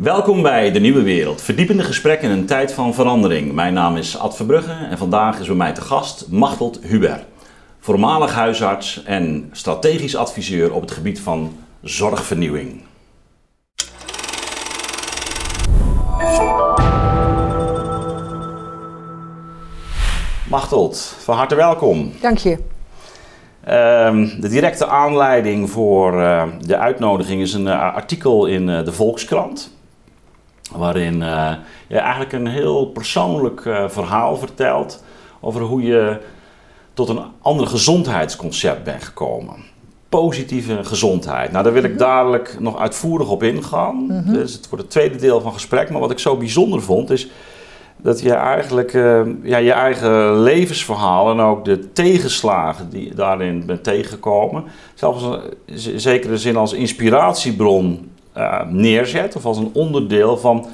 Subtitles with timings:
[0.00, 3.52] Welkom bij De Nieuwe Wereld, verdiepende gesprekken in een tijd van verandering.
[3.52, 7.24] Mijn naam is Ad Verbrugge en vandaag is bij mij te gast Machteld Huber.
[7.78, 12.82] Voormalig huisarts en strategisch adviseur op het gebied van zorgvernieuwing.
[20.48, 22.12] Machteld, van harte welkom.
[22.20, 22.58] Dank je.
[23.64, 28.92] Ehm, de directe aanleiding voor eh, de uitnodiging is een uh, artikel in uh, de
[28.92, 29.76] Volkskrant.
[30.72, 31.18] Waarin
[31.86, 35.04] je eigenlijk een heel persoonlijk verhaal vertelt
[35.40, 36.20] over hoe je
[36.98, 39.54] tot een ander gezondheidsconcept bent gekomen.
[40.08, 41.52] Positieve gezondheid.
[41.52, 41.98] Nou, daar wil ik mhm.
[41.98, 43.96] dadelijk nog uitvoerig op ingaan.
[43.96, 45.90] Mm Dus het wordt het tweede deel van het gesprek.
[45.90, 47.30] Maar wat ik zo bijzonder vond is
[47.96, 53.66] dat je eigenlijk uh, ja, je eigen levensverhaal en ook de tegenslagen die je daarin
[53.66, 55.24] bent tegengekomen, zelfs
[55.64, 60.66] in zekere zin als inspiratiebron uh, neerzet of als een onderdeel van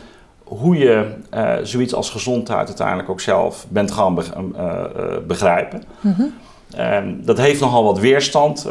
[0.45, 4.14] hoe je uh, zoiets als gezondheid uiteindelijk ook zelf bent gaan
[5.27, 5.83] begrijpen.
[6.00, 7.24] Mm -hmm.
[7.24, 8.69] dat heeft nogal wat weerstand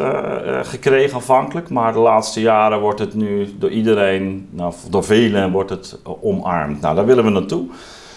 [0.62, 5.70] gekregen aanvankelijk, maar de laatste jaren wordt het nu door iedereen, nou, door velen wordt
[5.70, 6.82] het omarmd.
[6.82, 7.66] Nou, daar willen we naartoe.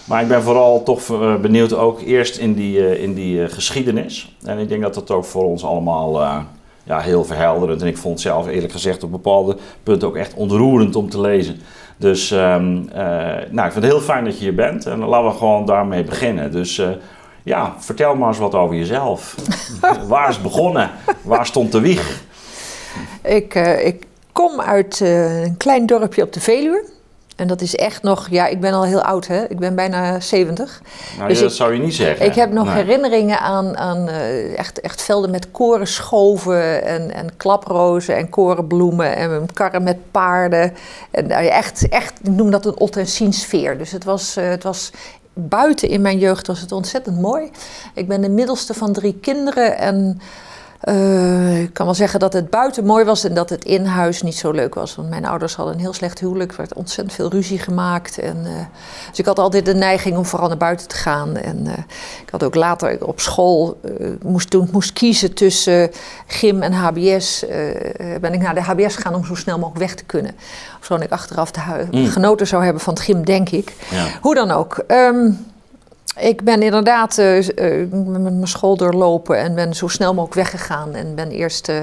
[0.07, 3.49] Maar ik ben vooral toch eh, benieuwd ook eerst in die, eh, in die eh,
[3.49, 4.35] geschiedenis.
[4.43, 6.21] En ik denk dat dat ook voor ons allemaal
[6.87, 7.81] ja, heel verhelderend.
[7.81, 11.21] En ik vond het zelf eerlijk gezegd op bepaalde punten ook echt ontroerend om te
[11.21, 11.59] lezen.
[11.97, 12.89] Dus um,
[13.49, 14.85] nou, ik vind het heel fijn dat je hier bent.
[14.85, 16.51] En laten we gewoon daarmee beginnen.
[16.51, 16.81] Dus
[17.43, 19.35] ja, vertel maar eens wat over jezelf.
[20.07, 20.91] Waar is het begonnen?
[21.21, 22.21] Waar stond de wieg?
[23.23, 26.95] Ik, ik kom uit een klein dorpje op de Veluwe.
[27.37, 29.43] En dat is echt nog, ja, ik ben al heel oud, hè?
[29.49, 30.81] Ik ben bijna 70.
[31.17, 32.25] Nou, dus dat zou je niet zeggen.
[32.25, 38.15] Ik heb nog herinneringen aan, aan uh, echt, echt velden met korenschoven en, en klaprozen
[38.15, 40.73] en korenbloemen en karren met paarden.
[41.11, 43.77] En uh, echt, echt, ik noem dat een sfeer.
[43.77, 44.91] Dus het was, uh, het was
[45.33, 47.51] buiten in mijn jeugd was het ontzettend mooi.
[47.93, 50.21] Ik ben de middelste van drie kinderen en
[50.83, 54.21] uh, ik kan wel zeggen dat het buiten mooi was en dat het in huis
[54.21, 54.95] niet zo leuk was.
[54.95, 56.51] Want mijn ouders hadden een heel slecht huwelijk.
[56.51, 58.17] Er werd ontzettend veel ruzie gemaakt.
[58.17, 58.51] En, uh,
[59.09, 61.37] dus ik had altijd de neiging om vooral naar buiten te gaan.
[61.37, 61.73] En uh,
[62.23, 63.79] ik had ook later op school,
[64.21, 65.91] moest, toen moest kiezen tussen
[66.27, 67.45] gym en HBS.
[68.21, 70.31] ben ik naar de HBS gegaan om zo snel mogelijk weg te kunnen.
[70.77, 72.07] Ofschoon ik achteraf de mm.
[72.07, 73.73] genoten zou hebben van het gym, denk ik.
[73.89, 74.07] Ja.
[74.21, 74.83] Hoe dan ook.
[74.87, 75.45] Um,
[76.19, 77.45] ik ben inderdaad uh,
[77.91, 80.95] met mijn school doorlopen en ben zo snel mogelijk weggegaan.
[80.95, 81.75] En ben eerst, uh,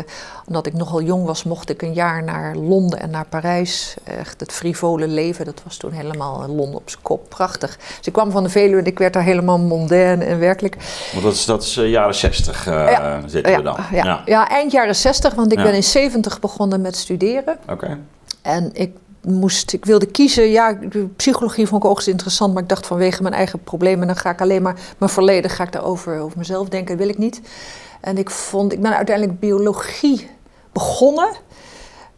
[0.47, 3.95] omdat ik nogal jong was, mocht ik een jaar naar Londen en naar Parijs.
[4.05, 7.29] Echt het frivole leven, dat was toen helemaal Londen op zijn kop.
[7.29, 7.77] Prachtig.
[7.77, 10.77] Dus ik kwam van de Veluwe en ik werd daar helemaal mondaine en werkelijk.
[11.13, 13.77] Want dat is, dat is jaren 60 ja, zitten ja, we dan.
[13.93, 14.49] Ja, ja.
[14.49, 17.59] eind jaren 60, want ik ben in 70 begonnen met studeren.
[17.69, 17.99] Oké.
[18.43, 20.51] En ik moest, ik wilde kiezen.
[20.51, 20.79] Ja,
[21.17, 24.41] psychologie vond ik ook interessant, maar ik dacht vanwege mijn eigen problemen, dan ga ik
[24.41, 27.41] alleen maar mijn verleden, ga ik daarover over mezelf denken, dat wil ik niet.
[28.01, 30.31] En ik vond, ik ben uiteindelijk biologie
[30.73, 31.29] begonnen,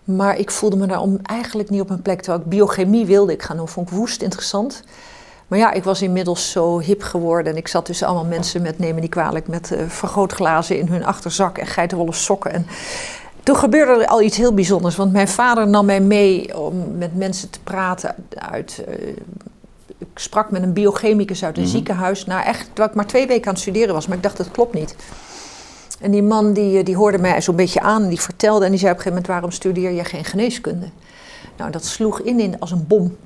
[0.05, 2.21] maar ik voelde me daar om eigenlijk niet op mijn plek.
[2.21, 4.83] Terwijl ik biochemie wilde ik gaan doen, vond ik woest interessant.
[5.47, 8.79] Maar ja, ik was inmiddels zo hip geworden en ik zat tussen allemaal mensen met,
[8.79, 12.53] nemen die kwalijk, met uh, vergrootglazen in hun achterzak en geitenwolle sokken.
[12.53, 12.67] En
[13.47, 14.97] toen gebeurde er al iets heel bijzonders.
[14.97, 18.85] Want mijn vader nam mij mee om met mensen te praten uit.
[18.89, 19.09] Uh,
[19.99, 21.73] ik sprak met een biochemicus uit een mhm.
[21.73, 22.25] ziekenhuis.
[22.25, 24.51] Nou, echt, terwijl ik maar twee weken aan het studeren was, maar ik dacht, dat
[24.51, 24.97] klopt niet.
[26.01, 28.65] En die man die, eh, die hoorde mij zo'n beetje aan en die vertelde.
[28.65, 30.87] En die zei op een gegeven moment: waarom studeer je geen geneeskunde?
[31.57, 33.17] Nou, dat sloeg in, in als een bom.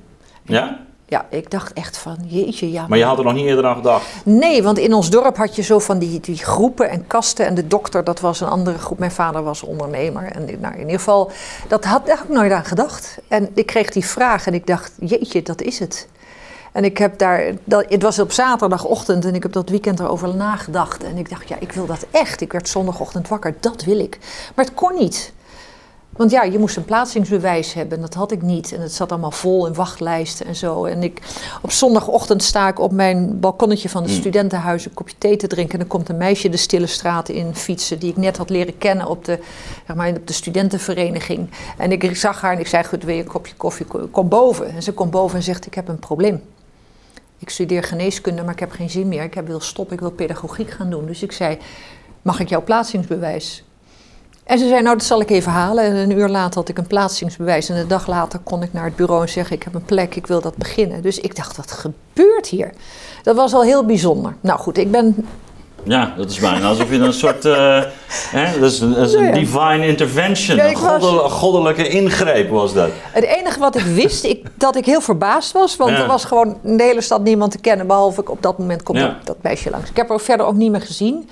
[0.41, 0.79] Ja?
[1.11, 2.85] Ja, ik dacht echt van, jeetje, ja.
[2.87, 4.05] Maar je had er nog niet eerder aan gedacht?
[4.23, 7.45] Nee, want in ons dorp had je zo van die, die groepen en kasten.
[7.45, 8.99] En de dokter, dat was een andere groep.
[8.99, 10.23] Mijn vader was ondernemer.
[10.23, 11.31] En nou, in ieder geval,
[11.67, 13.17] dat had, daar had ik nooit aan gedacht.
[13.27, 16.07] En ik kreeg die vraag en ik dacht, jeetje, dat is het.
[16.71, 20.35] En ik heb daar, dat, het was op zaterdagochtend en ik heb dat weekend erover
[20.35, 21.03] nagedacht.
[21.03, 22.41] En ik dacht, ja, ik wil dat echt.
[22.41, 24.17] Ik werd zondagochtend wakker, dat wil ik.
[24.55, 25.33] Maar het kon niet.
[26.21, 27.95] Want ja, je moest een plaatsingsbewijs hebben.
[27.97, 28.73] En dat had ik niet.
[28.73, 30.85] En het zat allemaal vol in wachtlijsten en zo.
[30.85, 31.21] En ik,
[31.61, 34.19] op zondagochtend sta ik op mijn balkonnetje van het hmm.
[34.19, 35.73] studentenhuis een kopje thee te drinken.
[35.73, 37.99] En dan komt een meisje de stille straten in fietsen.
[37.99, 39.39] Die ik net had leren kennen op de,
[39.87, 41.49] zeg maar, op de studentenvereniging.
[41.77, 43.85] En ik zag haar en ik zei: Goed, wil je een kopje koffie?
[44.11, 44.69] Kom boven.
[44.69, 46.41] En ze komt boven en zegt: Ik heb een probleem.
[47.37, 49.23] Ik studeer geneeskunde, maar ik heb geen zin meer.
[49.23, 51.05] Ik wil stoppen, ik wil pedagogiek gaan doen.
[51.05, 51.57] Dus ik zei:
[52.21, 53.63] Mag ik jouw plaatsingsbewijs?
[54.43, 55.83] En ze zei, nou dat zal ik even halen.
[55.83, 57.69] En een uur later had ik een plaatsingsbewijs.
[57.69, 60.15] En een dag later kon ik naar het bureau en zeggen, ik heb een plek,
[60.15, 61.01] ik wil dat beginnen.
[61.01, 62.71] Dus ik dacht, wat gebeurt hier?
[63.23, 64.35] Dat was al heel bijzonder.
[64.41, 65.25] Nou goed, ik ben
[65.83, 67.45] Ja, dat is bijna alsof je een soort.
[67.45, 70.59] Uh, hè, dat is een, dat is een divine intervention.
[70.59, 72.89] een goddelijke ingreep was dat.
[73.11, 75.75] Het enige wat ik wist, ik, dat ik heel verbaasd was.
[75.75, 77.87] Want er was gewoon in de hele stad niemand te kennen.
[77.87, 79.89] Behalve ik op dat moment komt dat, dat meisje langs.
[79.89, 81.29] Ik heb haar verder ook niet meer gezien.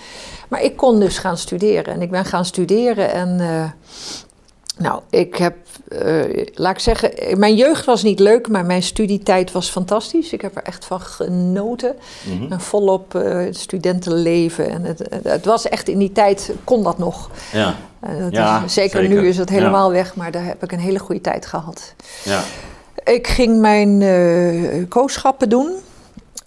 [0.49, 1.93] Maar ik kon dus gaan studeren.
[1.93, 3.11] En ik ben gaan studeren.
[3.11, 3.63] En uh,
[4.77, 5.55] nou, ik heb,
[5.89, 10.33] uh, laat ik zeggen, mijn jeugd was niet leuk, maar mijn studietijd was fantastisch.
[10.33, 11.95] Ik heb er echt van genoten.
[12.25, 12.51] Mm -hmm.
[12.51, 14.69] En volop uh, studentenleven.
[14.69, 17.29] En het, het, was echt in die tijd, kon dat nog.
[17.51, 17.75] Ja.
[18.09, 19.93] Uh, ja is, zeker, zeker, nu is het helemaal ja.
[19.93, 21.93] weg, maar daar heb ik een hele goede tijd gehad.
[22.23, 22.41] Ja.
[23.03, 25.75] Ik ging mijn kooschappen doen.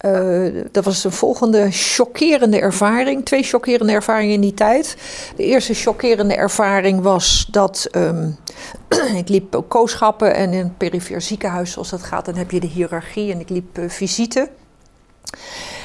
[0.05, 3.25] Uh, dat was een volgende chockerende ervaring.
[3.25, 4.97] Twee chockerende ervaringen in die tijd.
[5.35, 8.37] De eerste chockerende ervaring was dat um,
[9.21, 12.67] ik liep kooschappen en in een perifeer ziekenhuis, zoals dat gaat, dan heb je de
[12.67, 14.49] hiërarchie en ik liep uh, visite.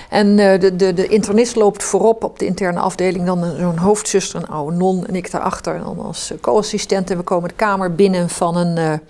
[0.09, 4.41] En uh, de, de, de internist loopt voorop op de interne afdeling, dan zo'n hoofdzuster,
[4.41, 7.11] een oude non en ik daarachter en dan als co-assistent.
[7.11, 9.01] En we komen de kamer binnen van een,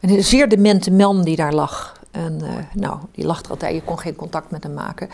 [0.00, 1.97] een zeer demente man die daar lag.
[2.18, 5.08] En uh, nou, die lacht er altijd, je kon geen contact met hem maken.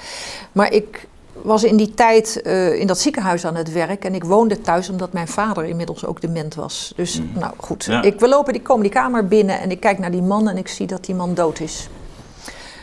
[0.53, 1.09] Maar ik
[1.43, 4.89] was in die tijd uh, in dat ziekenhuis aan het werk en ik woonde thuis
[4.89, 6.93] omdat mijn vader inmiddels ook dement was.
[6.97, 7.31] Dus mm.
[7.35, 8.03] nou goed, ja.
[8.03, 10.57] ik, we lopen die, komen die kamer binnen en ik kijk naar die man en
[10.57, 11.89] ik zie dat die man dood is.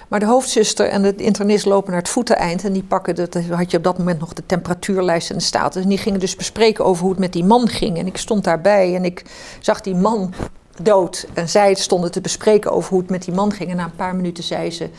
[0.07, 3.71] Maar de hoofdzuster en de internist lopen naar het voeteneind en die pakken, dat had
[3.71, 5.83] je op dat moment nog de temperatuurlijst en de status.
[5.83, 7.97] En die gingen dus bespreken over hoe het met die man ging.
[7.97, 9.25] En ik stond daarbij en ik
[9.59, 10.33] zag die man
[10.81, 11.27] dood.
[11.33, 13.69] En zij stonden te bespreken over hoe het met die man ging.
[13.69, 14.89] En na een paar minuten zei ze: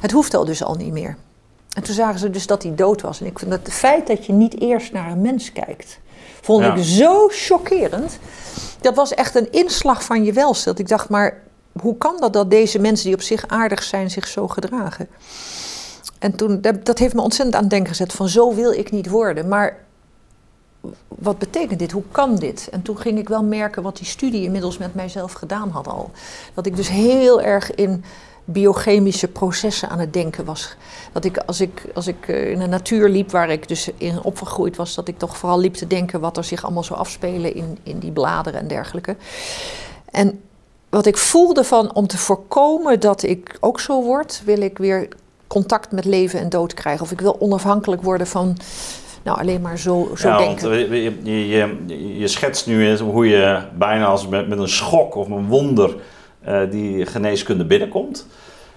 [0.00, 1.16] Het hoeft al dus al niet meer.
[1.76, 3.20] En toen zagen ze dus dat hij dood was.
[3.20, 5.98] En ik vind dat het feit dat je niet eerst naar een mens kijkt,
[6.40, 8.18] vond ik zo chockerend.
[8.80, 10.78] Dat was echt een inslag van je welstand.
[10.78, 11.42] Ik dacht, maar
[11.80, 15.08] hoe kan dat dat deze mensen die op zich aardig zijn, zich zo gedragen?
[16.18, 19.08] En toen, dat heeft me ontzettend aan het denken gezet van zo wil ik niet
[19.08, 19.48] worden.
[19.48, 19.85] Maar
[21.08, 21.92] wat betekent dit?
[21.92, 22.68] Hoe kan dit?
[22.70, 26.10] En toen ging ik wel merken wat die studie inmiddels met mijzelf gedaan had al.
[26.54, 28.04] Dat ik dus heel erg in
[28.44, 30.76] biochemische processen aan het denken was.
[31.12, 34.22] Dat ik als ik, als ik eh, in de natuur liep, waar ik dus in
[34.22, 37.54] opgegroeid was, dat ik toch vooral liep te denken wat er zich allemaal zou afspelen
[37.54, 39.16] in, in die bladeren en dergelijke.
[40.10, 40.40] En
[40.88, 45.08] wat ik voelde van om te voorkomen dat ik ook zo word, wil ik weer
[45.46, 47.02] contact met leven en dood krijgen.
[47.02, 48.56] Of ik wil onafhankelijk worden van
[49.26, 50.68] nou, alleen maar zo, zo ja, denken.
[50.68, 50.80] Want
[51.24, 55.46] je, je, je, schetst nu hoe je bijna als met, met een schok of een
[55.46, 55.96] wonder
[56.48, 58.26] uh, die geneeskunde binnenkomt.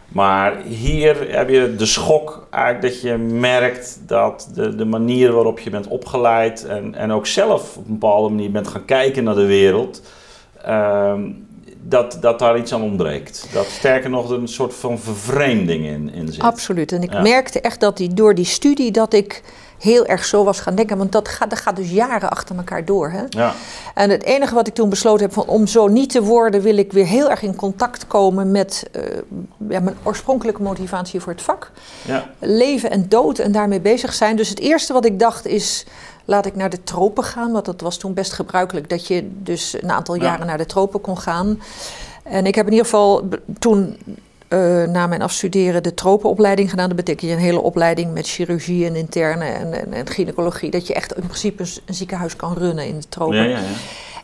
[0.07, 5.60] Maar hier heb je de schok eigenlijk dat je merkt dat de, de manier waarop
[5.60, 9.36] je bent opgeleid en, en ook zelf op een bepaalde manier bent gaan kijken naar
[9.36, 10.01] de wereld,
[10.68, 11.13] uh,
[11.81, 13.50] dat, dat daar iets aan ontbreekt.
[13.54, 16.42] Dat sterker nog een soort van vervreemding in, in zit.
[16.42, 16.92] Absoluut.
[16.92, 17.22] En ik ja.
[17.22, 19.44] merkte echt dat die, door die studie dat ik
[19.79, 20.97] heel erg zo was gaan denken.
[20.97, 23.09] Want dat gaat, dat gaat dus jaren achter elkaar door.
[23.09, 23.23] Hè?
[23.29, 23.53] Ja.
[23.93, 26.77] En het enige wat ik toen besloten heb, van om zo niet te worden, wil
[26.77, 29.03] ik weer heel erg in contact komen met uh,
[29.69, 31.71] ja, mijn oorspronkelijke motivatie voor het vak.
[32.05, 32.29] Ja.
[32.39, 34.35] Leven en dood en daarmee bezig zijn.
[34.35, 35.85] Dus het eerste wat ik dacht is,
[36.25, 37.51] laat ik naar de tropen gaan.
[37.51, 41.01] Want dat was toen best gebruikelijk dat je dus een aantal jaren naar de tropen
[41.01, 41.61] kon gaan.
[42.23, 43.29] En ik heb in ieder geval
[43.59, 43.97] toen
[44.50, 46.88] uh, na mijn afstuderen de tropenopleiding gedaan.
[46.88, 50.72] Dat betekent je een hele opleiding met chirurgie en interne en, en, en gynaecologie.
[50.72, 53.36] Dat je echt in principe een, ziekenhuis kan runnen in de tropen.
[53.36, 53.66] Ja, ja, ja.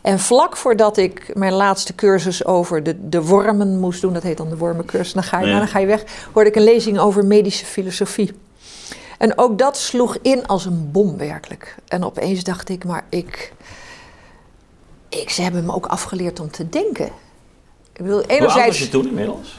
[0.02, 4.36] En vlak voordat ik mijn laatste cursus over de, de wormen moest doen, dat heet
[4.36, 7.24] dan de wormencursus, dan ga je, dan ga je weg, hoorde ik een lezing over
[7.24, 8.32] medische filosofie.
[9.18, 11.74] En ook dat sloeg in als een bom werkelijk.
[11.88, 13.52] En opeens dacht ik, maar ik,
[15.08, 17.06] ik ze hebben me ook afgeleerd om te denken.
[17.92, 19.58] Ik bedoel, enerzijds, Hoe oud was je toen inmiddels?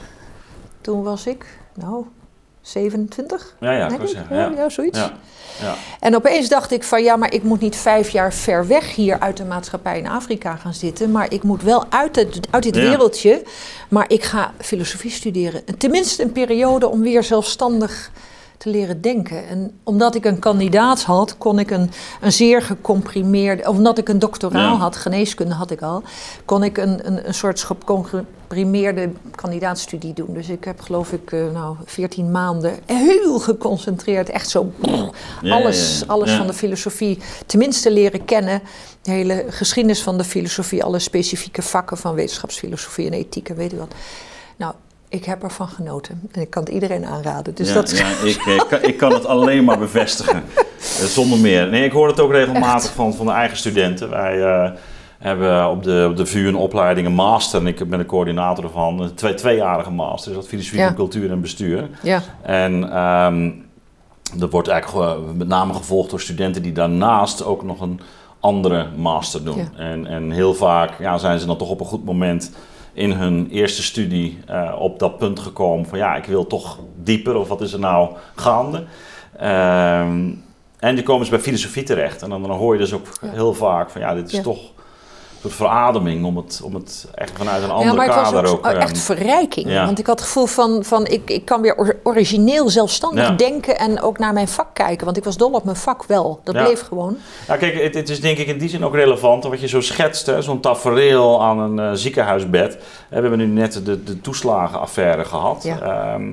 [0.88, 2.06] Toen was ik, nou,
[2.62, 3.56] 27.
[3.60, 4.36] Ja, ja, ik zeggen.
[4.36, 5.00] Ja, ja, zoiets.
[5.00, 5.14] Ja,
[5.62, 5.76] ja.
[6.00, 9.20] En opeens dacht ik van ja, maar ik moet niet vijf jaar ver weg hier
[9.20, 11.12] uit de maatschappij in Afrika gaan zitten.
[11.12, 13.44] Maar ik moet wel uit, het, uit dit wereldje.
[13.90, 15.64] Maar ik ga filosofie studeren.
[15.78, 18.12] Tenminste een periode om weer zelfstandig
[18.58, 19.48] te leren denken.
[19.48, 24.20] En omdat ik een kandidaat had, kon ik een, een zeer gecomprimeerde, omdat ik een
[24.20, 26.04] doctoraal had, geneeskunde had ik al,
[26.46, 30.34] kon ik een, een, een soort gecomprimeerde kandidaatstudie doen.
[30.34, 34.72] Dus ik heb geloof ik uh, nou 14 maanden heel geconcentreerd, echt zo
[35.42, 38.62] ja, alles, ja, alles van de filosofie tenminste leren kennen.
[39.02, 43.72] De hele geschiedenis van de filosofie, alle specifieke vakken van wetenschapsfilosofie en ethiek en weet
[43.72, 43.94] je wat.
[44.58, 44.74] Nou,
[45.10, 47.56] ik heb ervan genoten en ik kan het iedereen aanraden.
[47.56, 47.98] Dus ja, dat...
[47.98, 51.68] ja ik, ik, eh, kan, ik, kan het alleen maar bevestigen, eh, zonder meer.
[51.68, 54.10] Nee, ik hoor het ook regelmatig van, van de eigen studenten.
[54.10, 54.72] Wij uh,
[55.18, 58.64] hebben op de, op de VU een opleiding, een master, en ik ben de coördinator
[58.64, 60.94] ervan, een twee, tweejarige master, dus dat filosofie ja.
[60.94, 61.90] cultuur en bestuur.
[62.02, 62.22] Ja.
[62.42, 63.66] En um,
[64.36, 68.00] dat wordt eigenlijk met name gevolgd door studenten die daarnaast ook nog een
[68.40, 69.58] andere master doen.
[69.58, 69.70] Ja.
[69.78, 72.52] En, en heel vaak ja, zijn ze dan toch op een goed moment
[72.98, 77.36] in hun eerste studie uh, op dat punt gekomen van ja, ik wil toch dieper
[77.36, 78.84] of wat is er nou gaande.
[79.38, 80.30] Ehm,
[80.80, 82.22] en die komen ze bij filosofie terecht.
[82.22, 83.30] En dan, dan hoor je dus ook Ja.
[83.32, 84.42] heel vaak van ja, dit is Ja.
[84.42, 84.60] toch
[85.42, 88.52] soort verademing om het, om het echt vanuit een andere ja, maar het kader was
[88.52, 88.66] ook, ook...
[88.66, 89.70] zo- ehm, echt verrijking.
[89.70, 89.86] ja.
[89.86, 93.32] Want ik had het gevoel van, van ik, ik kan weer or- origineel zelfstandig Ja.
[93.36, 95.06] denken en ook naar mijn vak kijken.
[95.06, 96.40] Want ik was dol op mijn vak wel.
[96.44, 97.18] Dat bleef gewoon.
[97.48, 99.44] Ja, kijk, het, het is denk ik in die zin ook relevant.
[99.44, 102.74] Wat je zo schetst, zo'n tafereel aan een eh, ziekenhuisbed.
[103.10, 105.66] We hebben nu net de, de toeslagenaffaire gehad.
[105.66, 106.32] Ehm,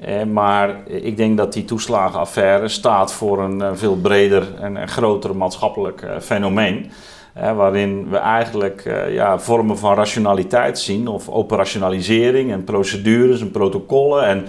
[0.00, 4.88] eh, maar ik denk dat die toeslagenaffaire staat voor een eh, veel breder en, en
[4.88, 6.90] groter maatschappelijk fenomeen.
[7.56, 14.24] Waarin we eigenlijk eh, ja, vormen van rationaliteit zien, of operationalisering en procedures en protocollen.
[14.24, 14.44] En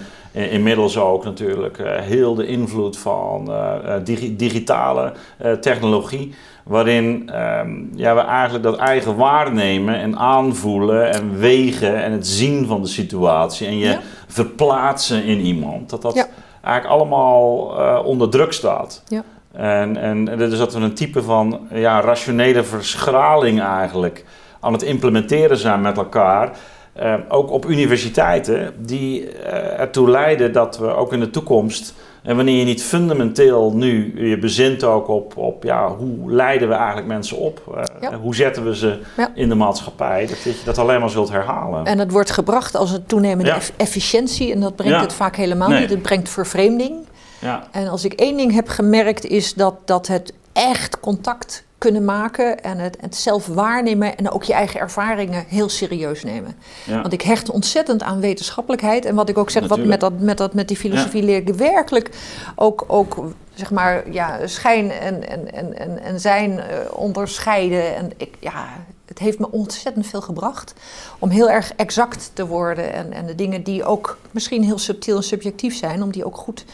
[0.50, 5.12] inmiddels ook natuurlijk eh, heel de invloed van eh, digi- digitale
[5.60, 6.34] technologie.
[6.64, 12.66] Waarin ehm, ja, we eigenlijk dat eigen waarnemen en aanvoelen en wegen en het zien
[12.66, 13.66] van de situatie.
[13.66, 14.00] En je Ja.
[14.26, 15.90] verplaatsen in iemand.
[15.90, 16.26] Dat dat Ja.
[16.62, 17.56] eigenlijk allemaal
[18.04, 19.02] onder druk staat.
[19.08, 19.22] Ja.
[19.52, 24.24] En, en, dus dat we een type van ja, rationele verschraling eigenlijk
[24.60, 26.50] aan het implementeren zijn met elkaar.
[26.92, 32.36] Eh, ook op universiteiten, die eh, ertoe leiden dat we ook in de toekomst, en
[32.36, 37.06] wanneer je niet fundamenteel nu je bezint ook op, op ja, hoe leiden we eigenlijk
[37.06, 38.18] mensen op, eh, Ja.
[38.18, 39.30] hoe zetten we ze Ja.
[39.34, 41.84] in de maatschappij, dat je dat alleen maar zult herhalen.
[41.84, 43.58] En het wordt gebracht als een toenemende Ja.
[43.76, 44.52] efficiëntie.
[44.52, 45.80] En dat brengt het vaak helemaal Nee.
[45.80, 45.90] niet.
[45.90, 46.94] Het brengt vervreemding.
[47.40, 47.68] Ja.
[47.70, 52.62] En als ik één ding heb gemerkt, is dat, dat het echt contact kunnen maken
[52.62, 56.54] en het, het zelf waarnemen en ook je eigen ervaringen heel serieus nemen.
[56.84, 57.00] Ja.
[57.00, 59.04] Want ik hecht ontzettend aan wetenschappelijkheid.
[59.04, 61.48] En wat ik ook zeg, wat met, dat, met, dat, met die filosofie leer ik
[61.48, 62.10] werkelijk
[62.54, 67.96] ook, ook zeg maar, ja, schijn en, en, en, en, en zijn eh, onderscheiden.
[67.96, 68.66] En ik, ja,
[69.10, 70.74] het heeft me ontzettend veel gebracht
[71.18, 72.92] om heel erg exact te worden.
[72.92, 76.36] En, en de dingen die ook misschien heel subtiel en subjectief zijn, om die ook
[76.36, 76.64] goed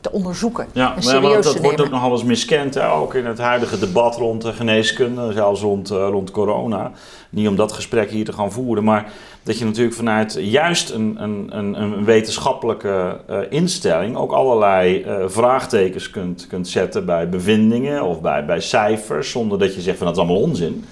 [0.00, 2.90] te onderzoeken Ja, en maar, te dat wordt ook nogal eens miskend, hè?
[2.90, 6.92] ook in het huidige debat rond de geneeskunde, zelfs rond, eh, rond corona.
[7.30, 9.12] Niet om dat gesprek hier te gaan voeren, maar
[9.42, 15.24] dat je natuurlijk vanuit juist een, een, een, een wetenschappelijke eh, instelling ook allerlei eh,
[15.26, 20.06] vraagtekens kunt, kunt zetten bij bevindingen of bij, bij cijfers, zonder dat je zegt van
[20.06, 20.84] dat is allemaal onzin.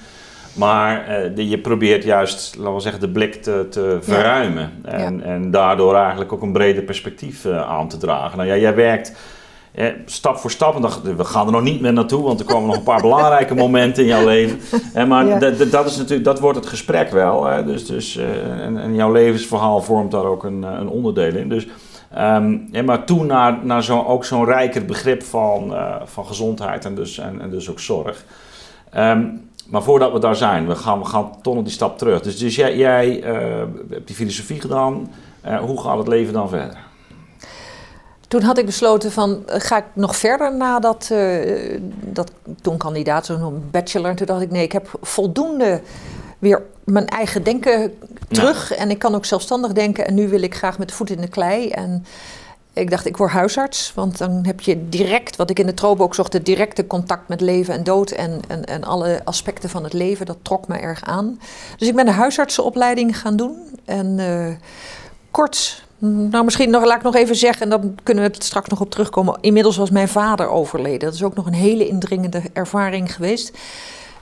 [0.54, 4.70] Maar de- je probeert juist, laten we zeggen, de blik te, te verruimen.
[4.84, 8.37] En, en daardoor eigenlijk ook een breder perspectief eh, aan te dragen.
[8.38, 9.16] Nou ja, jij werkt
[9.73, 10.75] eh, stap voor stap.
[10.75, 13.00] En dan, we gaan er nog niet meer naartoe, want er komen nog een paar
[13.11, 14.58] belangrijke momenten in jouw leven.
[14.94, 15.38] Eh, maar Ja.
[15.70, 17.44] dat, is natuurlijk, dat wordt het gesprek wel.
[17.44, 17.64] Hè?
[17.64, 18.16] Dus, dus,
[18.61, 21.49] en, en jouw levensverhaal vormt daar ook een, een onderdeel in.
[21.49, 21.66] Dus,
[22.70, 27.18] ja, maar toen naar, naar zo, ook zo'n rijker begrip van, van gezondheid en dus,
[27.18, 28.25] en, en dus ook zorg.
[28.90, 29.25] Ehm,
[29.68, 32.21] maar voordat we daar zijn, we gaan, we gaan toch nog die stap terug.
[32.23, 35.12] Dus, dus jij, jij eh, hebt die filosofie gedaan.
[35.40, 36.78] Eh, hoe gaat het leven dan verder?
[38.28, 41.12] Toen had ik besloten van, eh, ga ik nog verder na dat,
[42.00, 44.11] dat toen kandidaat, zo'n bachelor.
[44.11, 45.80] En toen dacht ik, nee, ik heb voldoende
[46.38, 48.73] weer mijn eigen denken terug.
[48.73, 50.06] En ik kan ook zelfstandig denken.
[50.06, 51.68] En nu wil ik graag met de voet in de klei.
[51.68, 52.04] En
[52.75, 53.93] ik dacht, ik word huisarts.
[53.95, 57.28] Want dan heb je direct, wat ik in de tropen ook zocht, het directe contact
[57.28, 58.11] met leven en dood.
[58.11, 60.26] En, en, en alle aspecten van het leven.
[60.26, 61.40] Dat trok me erg aan.
[61.76, 63.57] Dus ik ben de huisartsenopleiding gaan doen.
[63.85, 64.54] En eh,
[65.31, 68.69] kort nou, misschien nog, laat ik nog even zeggen, en dan kunnen we het straks
[68.69, 69.38] nog op terugkomen.
[69.40, 71.00] Inmiddels was mijn vader overleden.
[71.00, 73.59] Dat is ook nog een hele indringende ervaring geweest.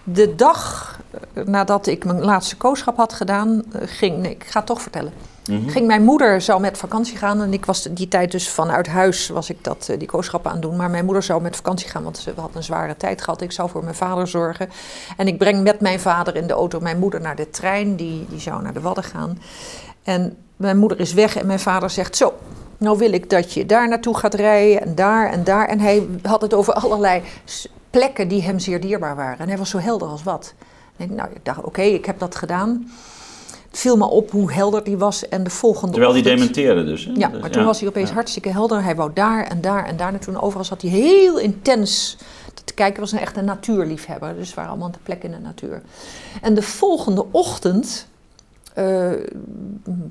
[0.04, 0.92] De dag
[1.32, 4.18] eh, nadat ik mijn laatste kooschap had gedaan, eh, ging.
[4.18, 5.12] Nee, ik ga het toch vertellen.
[5.46, 5.68] Mhm.
[5.68, 9.28] Ging mijn moeder zou met vakantie gaan en ik was die tijd dus vanuit huis
[9.28, 10.76] was ik dat, eh, die kooschappen aan het doen.
[10.76, 13.40] Maar mijn moeder zou met vakantie gaan, want ze had een zware tijd gehad.
[13.40, 14.68] Ik zou voor mijn vader zorgen.
[15.16, 18.26] En ik breng met mijn vader in de auto mijn moeder naar de trein, die,
[18.28, 19.38] die zou naar de Wadden gaan.
[20.02, 22.34] En mijn moeder is weg en mijn vader zegt zo.
[22.78, 25.68] Nou wil ik dat je daar naartoe gaat rijden en daar en daar.
[25.68, 27.22] En hij had het over allerlei
[27.92, 29.38] plekken die hem zeer dierbaar waren.
[29.38, 30.54] En hij was zo helder als wat.
[30.96, 32.90] En ik, nou, ik dacht, oké, ik heb dat gedaan.
[33.70, 35.28] Het viel me op hoe helder die was.
[35.28, 37.04] En de volgende Terwijl die dementeerde dus.
[37.04, 37.12] hè?
[37.14, 38.14] ja, Dus, maar toen was hij opeens ja.
[38.14, 38.82] hartstikke helder.
[38.82, 40.34] Hij wou daar en daar en daar naartoe.
[40.34, 42.16] En overal zat hij heel intens
[42.64, 43.00] te kijken.
[43.00, 44.34] was een echte natuurliefhebber.
[44.34, 45.82] Dus waren allemaal te plek in de natuur.
[46.42, 48.06] En de volgende ochtend...
[48.74, 49.10] eh,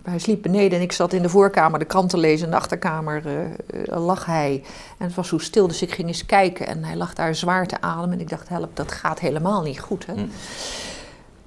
[0.03, 2.45] hij sliep beneden en ik zat in de voorkamer de krant te lezen.
[2.45, 4.63] In de achterkamer eh, lag hij.
[4.97, 6.67] En het was zo stil, dus ik ging eens kijken.
[6.67, 8.11] En hij lag daar zwaar te ademen.
[8.11, 10.05] En ik dacht, help, dat gaat helemaal niet goed.
[10.05, 10.13] Hè?
[10.13, 10.25] Hm.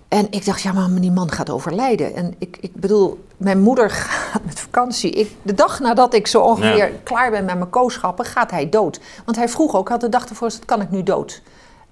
[0.09, 2.15] En ik dacht, ja, maar die man gaat overlijden.
[2.15, 3.91] En ik, ik bedoel, mijn moeder
[4.31, 5.11] gaat met vakantie.
[5.11, 9.01] Ik, de dag nadat ik zo ongeveer klaar ben met mijn kooschappen, gaat hij dood.
[9.25, 11.43] Want hij vroeg ook, had de dag ervoor gezegd, kan ik nu dood?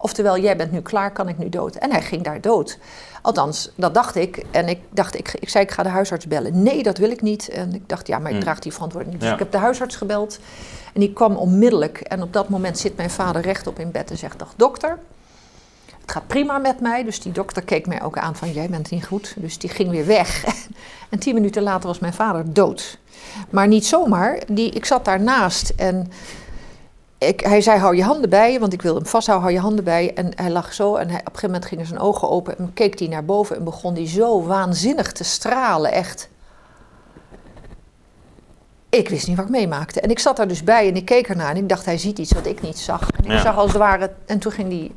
[0.03, 1.75] Oftewel, jij bent nu klaar, kan ik nu dood?
[1.75, 2.79] En hij ging daar dood.
[3.23, 4.45] Althans, dat dacht ik.
[4.51, 6.63] En ik dacht, ik, ik zei, ik ga de huisarts bellen.
[6.63, 7.49] Nee, dat wil ik niet.
[7.49, 8.43] En ik dacht, ja, maar ik mm.
[8.43, 9.23] draag die verantwoording niet.
[9.23, 10.39] Dus ik heb de huisarts gebeld.
[10.95, 12.01] En die kwam onmiddellijk.
[12.01, 14.99] En op dat moment zit mijn vader rechtop in bed en zegt, dag dokter.
[16.01, 17.05] Het gaat prima met mij.
[17.05, 19.35] Dus die dokter keek mij ook aan van, jij bent niet goed.
[19.37, 20.45] Dus die ging weer weg.
[21.11, 22.99] en tien minuten later was mijn vader dood.
[23.51, 24.43] Maar niet zomaar.
[24.47, 26.11] Die, ik zat daarnaast en
[27.29, 29.67] ik, hij zei, hou je handen bij je, want ik wilde hem vasthouden, hou je
[29.67, 30.13] handen bij je.
[30.13, 32.71] En hij lag zo en hij, op een gegeven moment gingen zijn ogen open en
[32.75, 36.29] keek hij naar boven en begon hij zo waanzinnig te stralen, echt.
[38.89, 40.01] Ik wist niet wat ik meemaakte.
[40.01, 42.19] En ik zat daar dus bij en ik keek ernaar en ik dacht, hij ziet
[42.19, 43.09] iets wat ik niet zag.
[43.25, 44.91] En ik zag als het ware, en toen ging hij,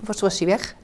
[0.00, 0.74] wat was hij weg.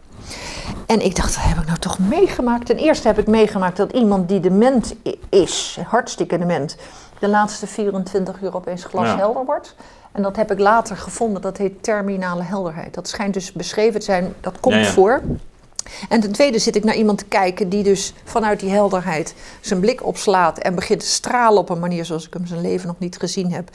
[0.86, 2.66] En ik dacht, wat heb ik nou toch meegemaakt?
[2.66, 4.94] Ten eerste heb ik meegemaakt dat iemand die dement
[5.28, 6.76] is, hartstikke dement,
[7.18, 9.74] de laatste 24 uur opeens glashelder wordt.
[10.12, 12.94] En dat heb ik later gevonden, dat heet terminale helderheid.
[12.94, 15.22] Dat schijnt dus beschreven te zijn, dat komt voor.
[16.08, 19.80] En ten tweede zit ik naar iemand te kijken die dus vanuit die helderheid zijn
[19.80, 22.98] blik opslaat en begint te stralen op een manier zoals ik hem zijn leven nog
[22.98, 23.70] niet gezien heb.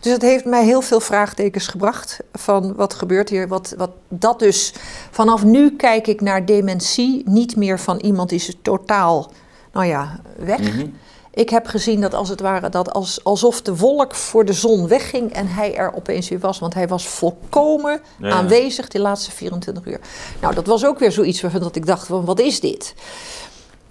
[0.00, 3.48] Dus het heeft mij heel veel vraagtekens gebracht van wat gebeurt hier.
[3.48, 4.74] Wat, wat dat dus,
[5.10, 9.32] vanaf nu kijk ik naar dementie niet meer van iemand die ze totaal,
[9.72, 10.58] nou ja, weg.
[10.58, 10.86] Mhm.
[11.30, 14.88] Ik heb gezien dat als het ware dat als, alsof de wolk voor de zon
[14.88, 16.58] wegging en hij er opeens weer was.
[16.58, 20.00] Want hij was volkomen aanwezig de laatste 24 uur.
[20.40, 22.94] Nou, dat was ook weer zoiets waarvan dat ik dacht, van, wat is dit?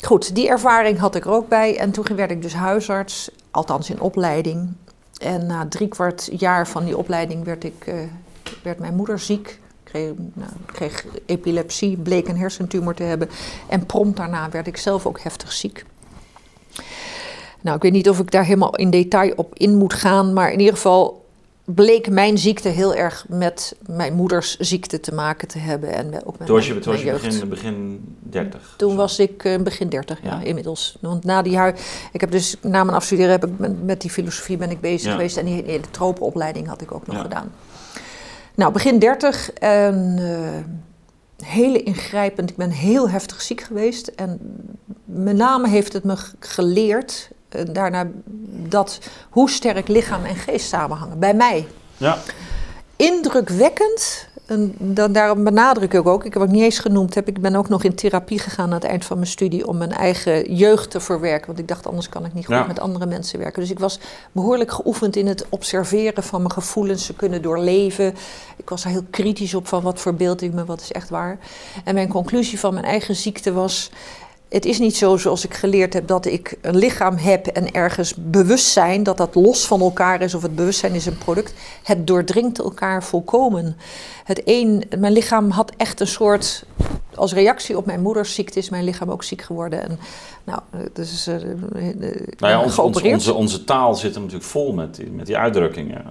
[0.02, 1.78] Goed, die ervaring had ik er ook bij.
[1.78, 4.76] En toen werd ik dus huisarts, althans in opleiding.
[5.18, 7.96] En na drie kwart jaar van die opleiding werd, ik, uh,
[8.64, 9.60] werd mijn moeder ziek.
[9.84, 13.30] Kreeg, nou, kreeg epilepsie, bleek een hersentumor te hebben.
[13.68, 15.86] En prompt daarna werd ik zelf ook heftig ziek.
[17.68, 20.52] Nou, ik weet niet of ik daar helemaal in detail op in moet gaan, maar
[20.52, 21.26] in ieder geval
[21.66, 25.94] bleek mijn ziekte heel erg met mijn moeders ziekte te maken te hebben.
[25.94, 28.74] En ook met toen was je, toen was je begin, begin 30?
[28.78, 30.42] Toen was ik uh, begin 30, ja.
[30.42, 30.98] inmiddels.
[31.02, 31.76] Want na die jaar,
[32.12, 33.52] ik heb dus na mijn afstuderen heb ik
[33.84, 37.22] met, die filosofie ben ik bezig geweest en die hele tropenopleiding had ik ook nog
[37.22, 37.52] gedaan.
[38.56, 42.50] Nou, begin 30 en uh, hele ingrijpend.
[42.50, 44.40] Ik ben heel heftig ziek geweest en
[45.06, 47.37] met name heeft het me geleerd eh,
[47.72, 48.08] daarna
[48.70, 51.20] dat hoe sterk lichaam en geest samenhangen.
[51.20, 51.68] Bij mij.
[51.98, 52.18] Ja.
[52.96, 54.28] Indrukwekkend.
[54.48, 57.56] En dan, daarom benadruk ik ook, ik heb het niet eens genoemd, heb, ik ben
[57.56, 60.92] ook nog in therapie gegaan aan het eind van mijn studie om mijn eigen jeugd
[60.92, 61.48] te verwerken.
[61.48, 63.62] Want ik dacht, anders kan ik niet goed met andere mensen werken.
[63.62, 64.00] Dus ik was
[64.32, 68.16] behoorlijk geoefend in het observeren van mijn gevoelens, ze kunnen doorleven.
[68.56, 71.40] Ik was er heel kritisch op van wat verbeeld ik me, wat is echt waar.
[71.84, 73.90] En mijn conclusie van mijn eigen ziekte was,
[74.50, 78.14] het is niet zo zoals ik geleerd heb dat ik een lichaam heb en ergens
[78.16, 81.54] bewustzijn, dat dat los van elkaar is of het bewustzijn is een product.
[81.84, 83.78] Het doordringt elkaar volkomen.
[84.24, 86.66] Het een, mijn lichaam had echt een soort,
[87.16, 89.84] als reactie op mijn moeders ziekte is mijn lichaam ook ziek geworden.
[89.84, 90.00] En,
[90.44, 90.62] nou,
[90.94, 91.36] dus, uh,
[92.38, 96.06] nou ja, ons, onze, onze taal zit er natuurlijk vol met, met die uitdrukkingen.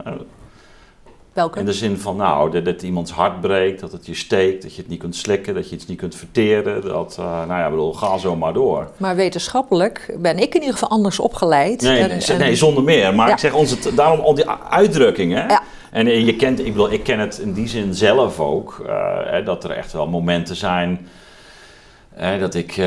[1.36, 1.58] Welke?
[1.58, 4.74] In de zin van, nou, dat, dat, iemands hart breekt, dat het je steekt, dat
[4.74, 6.82] je het niet kunt slikken, dat je iets niet kunt verteren.
[6.82, 8.90] Dat, uh, nou ja, bedoel, ga zo maar door.
[8.96, 11.82] Maar wetenschappelijk ben ik in ieder geval anders opgeleid.
[11.82, 13.14] Nee, en, nee zonder meer.
[13.14, 15.48] Maar ik zeg ons, daarom al die uitdrukkingen.
[15.48, 15.62] Ja.
[15.90, 19.64] En je kent, ik bedoel, ik ken het in die zin zelf ook, uh, dat
[19.64, 21.08] er echt wel momenten zijn
[22.16, 22.86] dat ik, uh,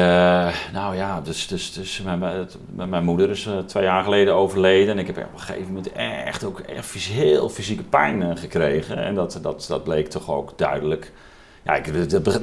[0.74, 2.50] nou ja, dus, dus, dus mijn,
[2.90, 4.94] mijn moeder is uh, twee jaar geleden overleden.
[4.94, 5.92] En ik heb op een gegeven moment
[6.26, 8.98] echt ook echt heel fysieke pijn uh, gekregen.
[8.98, 11.12] En dat, dat, dat bleek toch ook duidelijk.
[11.64, 11.88] Ja, ik,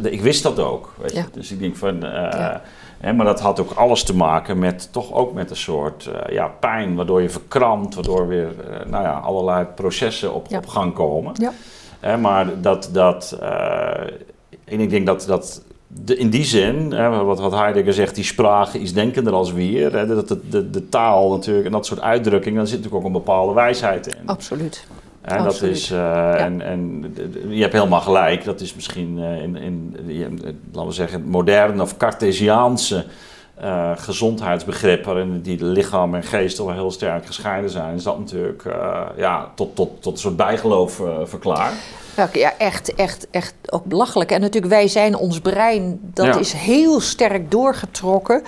[0.02, 0.94] ik wist dat ook.
[1.00, 1.24] Weet je?
[1.32, 2.00] Dus ik denk van.
[2.00, 2.62] Ja.
[2.98, 6.48] Hè, maar dat had ook alles te maken met toch ook met een soort ja,
[6.48, 8.54] pijn, waardoor je verkrampt, waardoor weer
[8.86, 11.32] nou ja, allerlei processen op, op gang komen.
[11.36, 11.52] Ja.
[12.00, 12.88] Hè, maar dat.
[12.92, 13.38] dat
[14.64, 15.24] en ik denk dat.
[15.26, 19.52] dat de, in die zin, hè, wat, wat Heidegger zegt, die sprache is denkender als
[19.52, 19.92] weer.
[19.92, 23.14] Hè, dat de, de, de, taal natuurlijk en dat soort uitdrukkingen, daar zit natuurlijk ook
[23.14, 24.26] een bepaalde wijsheid in.
[24.26, 24.86] Absoluut.
[25.20, 27.14] En, dat is, uh, en, en
[27.48, 30.40] je hebt helemaal gelijk, dat is misschien uh, in, in, in,
[30.72, 33.04] laten we zeggen, moderne of Cartesiaanse
[33.62, 38.62] uh, gezondheidsbegrip, waarin die lichaam en geest al heel sterk gescheiden zijn, is dat natuurlijk
[39.16, 41.74] ja, tot, tot, tot een soort bijgeloof verklaard.
[42.32, 44.30] Ja, echt, echt, echt ook belachelijk.
[44.30, 48.42] En natuurlijk, wij zijn ons brein, dat is heel sterk doorgetrokken.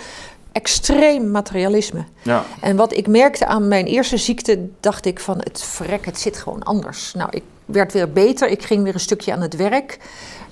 [0.53, 2.05] Extreem materialisme.
[2.23, 2.45] Ja.
[2.61, 6.37] En wat ik merkte aan mijn eerste ziekte, dacht ik van het vrek, het zit
[6.37, 7.15] gewoon anders.
[7.15, 9.99] Nou, ik werd weer beter, ik ging weer een stukje aan het werk.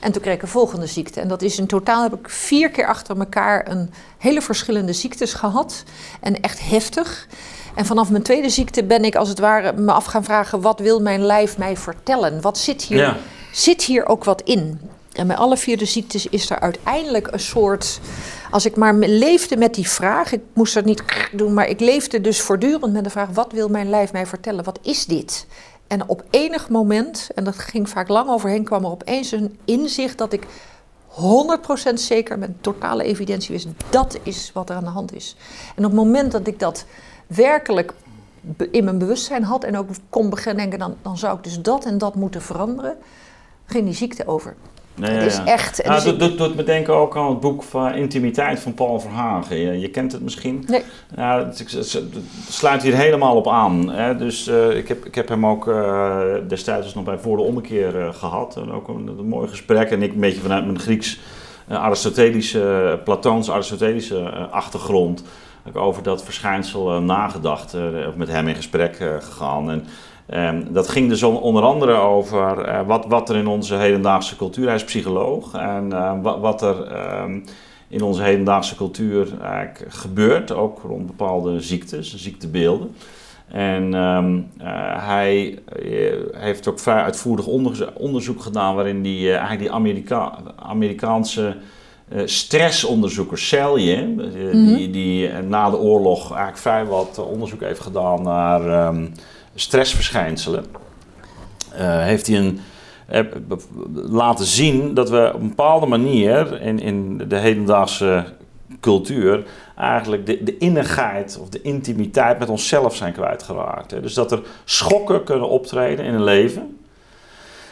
[0.01, 1.21] En toen kreeg ik een volgende ziekte.
[1.21, 5.35] En dat is in totaal heb ik vier keer achter elkaar een hele verschillende ziektes
[5.35, 5.83] gehad.
[6.21, 7.27] En echt heftig.
[7.77, 10.81] En vanaf mijn tweede ziekte ben ik als het ware me af gaan vragen: wat
[10.81, 12.41] wil mijn lijf mij vertellen?
[12.41, 13.17] Wat zit hier, Ja.
[13.53, 14.81] zit hier ook wat in?
[15.13, 18.01] En bij alle vier de ziektes is er uiteindelijk een soort.
[18.51, 22.21] Als ik maar leefde met die vraag, ik moest dat niet doen, maar ik leefde
[22.21, 24.65] dus voortdurend met de vraag: wat wil mijn lijf mij vertellen?
[24.65, 25.47] Wat is dit?
[25.87, 30.19] En op enig moment, en dat ging vaak lang overheen, kwam er opeens een inzicht
[30.19, 30.47] dat ik
[31.11, 35.37] 100% zeker met totale evidentie wist: dat is wat er aan de hand is.
[35.77, 36.85] En op het moment dat ik dat
[37.27, 37.93] werkelijk
[38.71, 41.85] in mijn bewustzijn had en ook kon beginnen denken: dan, dan zou ik dus dat
[41.85, 42.97] en dat moeten veranderen,
[43.67, 44.55] ging die ziekte over.
[44.95, 45.47] Nee, het is ja.
[45.47, 45.85] echt.
[45.85, 49.57] Nou, ik- doet, doet me denken ook aan het boek van Intimiteit van Paul Verhagen.
[49.57, 50.65] Je, je kent het misschien.
[50.67, 50.83] Nee.
[51.15, 52.15] Het, het- het- het
[52.49, 53.89] sluit hier helemaal op aan.
[53.91, 54.17] Hè?
[54.17, 57.43] Dus eh, ik, heb, ik heb hem ook eh, destijds dus nog bij Voor de
[57.43, 58.57] Ommekeer eh, gehad.
[58.57, 59.91] En ook een, een mooi gesprek.
[59.91, 61.21] En ik een beetje vanuit mijn Grieks,
[61.69, 65.23] Aristotelische, Platoons Aristotelische achtergrond.
[65.75, 67.75] Over dat verschijnsel eh, nagedacht.
[67.75, 67.83] eh,
[68.17, 69.71] met hem in gesprek eh, gegaan.
[69.71, 69.85] En
[70.27, 74.67] Ehm, dat ging dus on- onder andere over wat, wat er in onze hedendaagse cultuur,
[74.67, 77.39] hij is psycholoog, en wat, wat er ehm,
[77.89, 82.95] in onze hedendaagse cultuur eigenlijk gebeurt, ook rond bepaalde ziektes, ziektebeelden.
[83.49, 85.59] En ehm, eh, hij
[86.33, 91.57] heeft ook vrij uitvoerig onderzo- onderzoek gedaan waarin hij eigenlijk die Amerika- Amerikaanse
[92.09, 97.81] eh, stressonderzoeker Selye, eh, die, die eh, na de oorlog eigenlijk vrij wat onderzoek heeft
[97.81, 99.07] gedaan naar ehm,
[99.55, 100.65] stressverschijnselen,
[101.79, 102.61] heeft hij een,
[103.93, 108.25] laten zien dat we op een bepaalde manier in, in de hedendaagse
[108.81, 113.91] cultuur eigenlijk de, de innigheid of de intimiteit met onszelf zijn kwijtgeraakt.
[113.91, 114.01] Hè.
[114.01, 116.77] Dus dat er schokken kunnen optreden in een leven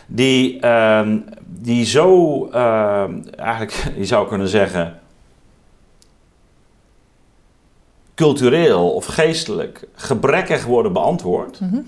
[0.06, 1.18] die, ehm,
[1.64, 4.98] die zo, ehm, eigenlijk, je zou kunnen zeggen,
[8.14, 11.60] cultureel of geestelijk gebrekkig worden beantwoord.
[11.60, 11.78] Mhm.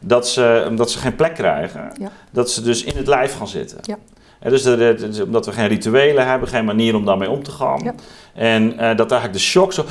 [0.00, 2.10] Dat ze, omdat ze geen plek krijgen, Ja.
[2.30, 3.78] dat ze dus in het lijf gaan zitten.
[3.82, 3.96] Ja.
[4.38, 7.42] En dus de- de- de- omdat we geen rituelen hebben, geen manier om daarmee om
[7.42, 7.80] te gaan.
[7.84, 7.94] Ja.
[8.34, 9.84] En eh, dat eigenlijk de shock zo.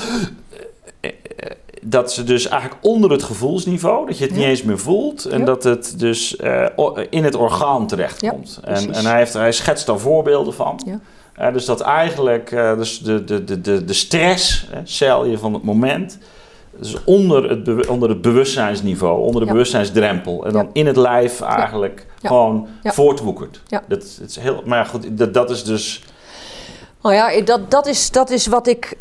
[1.81, 4.39] Dat ze dus eigenlijk onder het gevoelsniveau, dat je het Ja.
[4.39, 5.25] niet eens meer voelt.
[5.25, 5.45] En Ja.
[5.45, 6.65] dat het dus eh,
[7.09, 8.59] in het orgaan terechtkomt.
[8.65, 10.81] Ja, en en hij, heeft, hij schetst daar voorbeelden van.
[10.85, 10.99] Ja.
[11.33, 15.53] Eh, dus dat eigenlijk eh, dus de, de, de, de, de stress, hè, celje van
[15.53, 16.17] het moment,
[16.79, 20.45] dus onder het, onder het bewustzijnsniveau, onder de bewustzijnsdrempel.
[20.45, 23.61] En dan in het lijf eigenlijk gewoon voortwoekert.
[23.69, 26.03] Dat, het is heel, maar goed, dat, dat is dus...
[27.01, 28.95] Nou ja, dat, dat, is, dat is wat ik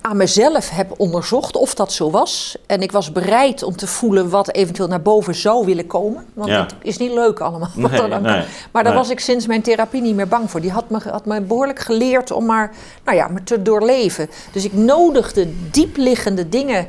[0.00, 2.56] aan mezelf heb onderzocht, of dat zo was.
[2.66, 6.26] En ik was bereid om te voelen wat eventueel naar boven zou willen komen.
[6.34, 6.62] Want Ja.
[6.62, 7.68] het is niet leuk allemaal.
[7.76, 8.44] wat Nee, dan nee.
[8.72, 9.02] Maar daar nee.
[9.02, 10.60] was ik sinds mijn therapie niet meer bang voor.
[10.60, 12.72] Die had me, had me behoorlijk geleerd om maar,
[13.04, 14.30] nou ja, maar te doorleven.
[14.52, 16.86] Dus ik nodigde diepliggende dingen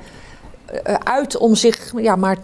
[0.83, 2.37] eh, uit om zich ja, maar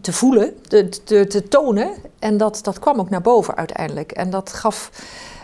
[0.00, 1.90] te voelen, te, te, te tonen.
[2.18, 4.12] En dat, dat kwam ook naar boven uiteindelijk.
[4.12, 4.90] En dat gaf,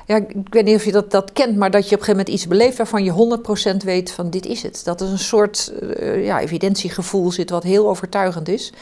[0.09, 2.17] ja, ik weet niet of je dat, dat kent, maar dat je op een gegeven
[2.17, 3.39] moment iets beleeft waarvan je
[3.73, 4.81] 100% weet van dit is het.
[4.85, 8.73] Dat er een soort eh, ja, evidentiegevoel zit wat heel overtuigend is.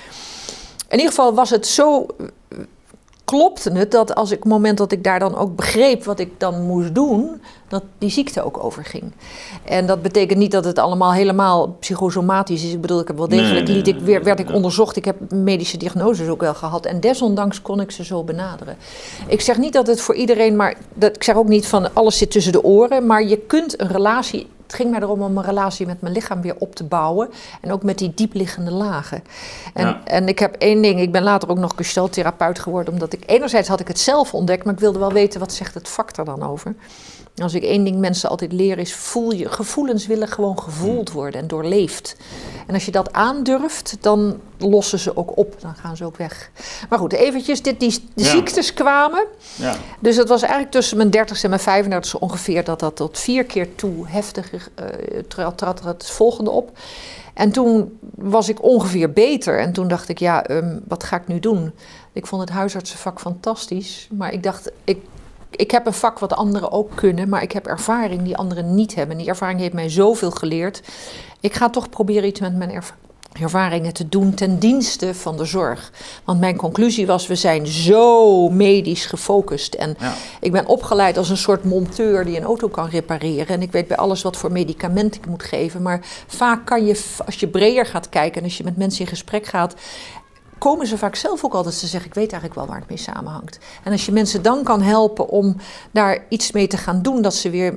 [0.89, 2.07] In ieder geval was het zo
[3.27, 6.19] klopte het dat als ik op het moment dat ik daar dan ook begreep wat
[6.19, 9.13] ik dan moest doen, dat die ziekte ook overging.
[9.65, 12.73] En dat betekent niet dat het allemaal helemaal psychosomatisch is.
[12.73, 14.97] Ik bedoel, ik heb wel degelijk liet ik, werd ik onderzocht.
[14.97, 16.87] Ik heb medische diagnoses ook wel gehad.
[16.87, 18.77] En desondanks kon ik ze zo benaderen.
[19.27, 22.19] Ik zeg niet dat het voor iedereen, maar dat, ik zeg ook niet van alles
[22.19, 23.07] zit tussen de oren.
[23.07, 24.47] Maar je kunt een relatie.
[24.67, 27.31] Het ging mij erom om een relatie met mijn lichaam weer op te bouwen.
[27.61, 29.23] En ook met die diepliggende lagen.
[29.75, 30.01] En, Ja.
[30.05, 32.93] en ik heb één ding, ik ben later ook nog gesteltherapeut geworden.
[32.93, 35.75] Omdat ik enerzijds had ik het zelf ontdekt, maar ik wilde wel weten wat zegt
[35.75, 36.75] het vak er dan over.
[37.43, 41.41] Als ik één ding mensen altijd leer is, voel je, gevoelens willen gewoon gevoeld worden
[41.41, 42.17] en doorleefd.
[42.67, 46.51] En als je dat aandurft, dan lossen ze ook op, dan gaan ze ook weg.
[46.89, 48.31] Maar goed, eventjes, dit, die, de Ja.
[48.31, 49.25] ziektes kwamen.
[49.55, 49.77] Ja.
[50.01, 53.45] Dus het was eigenlijk tussen mijn 30 en mijn 35 ongeveer dat dat tot vier
[53.45, 54.85] keer toe heftig eh
[55.29, 56.79] trad, trad het volgende op.
[57.35, 59.59] En toen was ik ongeveer beter.
[59.61, 61.73] En toen dacht ik, ja, ehm, wat ga ik nu doen?
[62.13, 64.09] Ik vond het huisartsenvak fantastisch.
[64.13, 64.99] Maar ik dacht, ik,
[65.57, 67.29] ik heb een vak wat anderen ook kunnen.
[67.29, 69.13] Maar ik heb ervaring die anderen niet hebben.
[69.17, 70.83] En die ervaring heeft mij zoveel geleerd.
[71.41, 73.05] Ik ga toch proberen iets met mijn ervaring
[73.43, 75.93] ervaringen te doen ten dienste van de zorg.
[76.25, 79.75] Want mijn conclusie was, we zijn zo medisch gefocust.
[79.75, 80.15] En Ja.
[80.41, 83.47] ik ben opgeleid als een soort monteur die een auto kan repareren.
[83.47, 85.83] En ik weet bij alles wat voor medicamenten ik moet geven.
[85.83, 89.07] Maar vaak kan je, als je breder gaat kijken en als je met mensen in
[89.07, 89.75] gesprek gaat...
[90.59, 92.99] komen ze vaak zelf ook altijd te zeggen: Ik weet eigenlijk wel waar het mee
[92.99, 93.59] samenhangt.
[93.85, 95.57] En als je mensen dan kan helpen om
[95.91, 97.75] daar iets mee te gaan doen, dat ze weer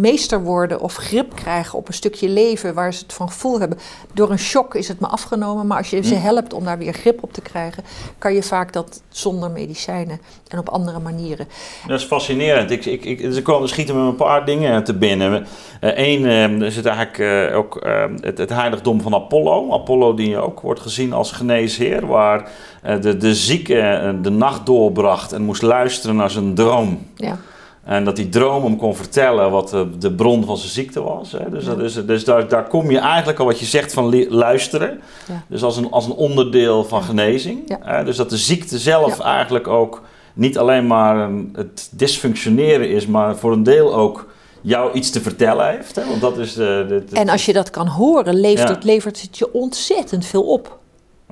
[0.00, 3.78] meester worden of grip krijgen op een stukje leven waar ze het van gevoel hebben.
[4.14, 6.20] Door een shock is het me afgenomen, maar als je ze hm.
[6.20, 7.84] helpt om daar weer grip op te krijgen,
[8.18, 11.48] kan je vaak dat zonder medicijnen en op andere manieren.
[11.86, 12.70] Dat is fascinerend.
[12.70, 15.46] Ik, ik, ik, ze komen, schieten me een paar dingen te binnen.
[15.80, 19.72] Eén uh, uh, is het eigenlijk uh, ook uh, het, het heiligdom van Apollo.
[19.72, 22.50] Apollo die ook wordt gezien als geneesheer, waar
[22.86, 27.06] uh, de, de zieke uh, de nacht doorbracht en moest luisteren naar zijn droom.
[27.16, 27.38] Ja.
[27.84, 31.32] En dat die droom hem kon vertellen wat de, de bron van zijn ziekte was.
[31.32, 31.50] Hè.
[31.50, 31.70] Dus, ja.
[31.74, 35.00] dat is, dus daar, daar kom je eigenlijk al wat je zegt van luisteren.
[35.28, 35.42] Ja.
[35.48, 37.76] Dus als een, als een onderdeel van genezing.
[37.80, 38.04] Hè.
[38.04, 40.02] Dus dat de ziekte zelf eigenlijk ook
[40.34, 44.26] niet alleen maar het dysfunctioneren is, maar voor een deel ook
[44.60, 45.96] jou iets te vertellen heeft.
[45.96, 46.06] Hè?
[46.06, 48.74] Want dat is de, de, de en als je dat kan horen, levert, ja.
[48.74, 50.78] het, levert het je ontzettend veel op.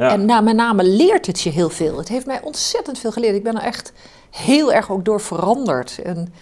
[0.01, 0.11] Ja.
[0.11, 1.99] En nou, met name leert het je heel veel.
[1.99, 3.35] Het heeft mij ontzettend veel geleerd.
[3.35, 3.93] Ik ben er echt
[4.31, 5.99] heel erg ook door veranderd.
[6.03, 6.33] En, en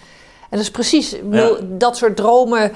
[0.49, 1.51] dat is precies, ja.
[1.63, 2.71] dat soort dromen,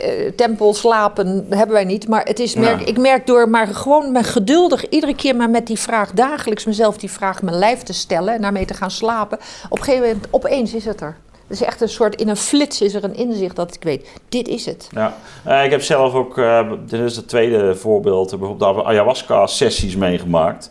[0.00, 2.08] uh, tempel, slapen, hebben wij niet.
[2.08, 5.66] Maar het is, merk, ik merk door maar gewoon me geduldig iedere keer maar met
[5.66, 9.38] die vraag, dagelijks mezelf die vraag mijn lijf te stellen en daarmee te gaan slapen.
[9.68, 11.16] Op een gegeven moment, opeens is het er.
[11.54, 14.48] Is echt een soort, in een flits is er een inzicht dat ik weet, dit
[14.48, 14.88] is het.
[14.90, 19.96] Ja, uh, ik heb zelf ook, uh, dit is het tweede voorbeeld, bijvoorbeeld de ayahuasca-sessies
[19.96, 20.70] meegemaakt.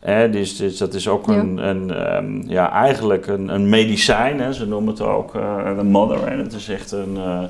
[0.00, 1.62] Eh, dus, dus, dat is ook een, ja.
[1.62, 6.26] een um, ja, eigenlijk een, een medicijn, hè, ze noemen het ook uh, de mother.
[6.26, 7.42] En het is echt een, uh,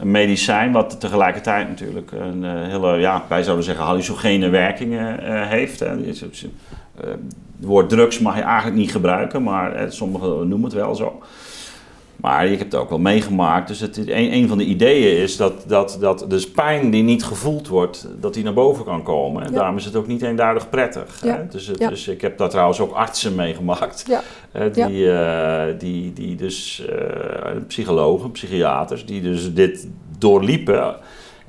[0.00, 5.80] een medicijn wat tegelijkertijd natuurlijk een hele, ja, wij zouden zeggen hallucinogene werkingen heeft.
[5.80, 5.88] Hè.
[5.88, 6.46] Het
[7.58, 11.22] woord drugs mag je eigenlijk niet gebruiken, maar sommigen noemen het wel zo.
[12.22, 13.68] Maar je hebt het ook wel meegemaakt.
[13.68, 17.24] Dus het, een, een van de ideeën is dat, dat, dat dus pijn die niet
[17.24, 19.42] gevoeld wordt, dat die naar boven kan komen.
[19.42, 19.58] En ja.
[19.58, 21.20] daarom is het ook niet eenduidig prettig.
[21.24, 21.36] Ja.
[21.36, 21.48] Hè?
[21.48, 21.88] Dus, het, ja.
[21.88, 24.06] dus ik heb daar trouwens ook artsen meegemaakt.
[24.72, 30.96] Die, uh, die, die dus uh, psychologen, psychiaters, die dus dit doorliepen.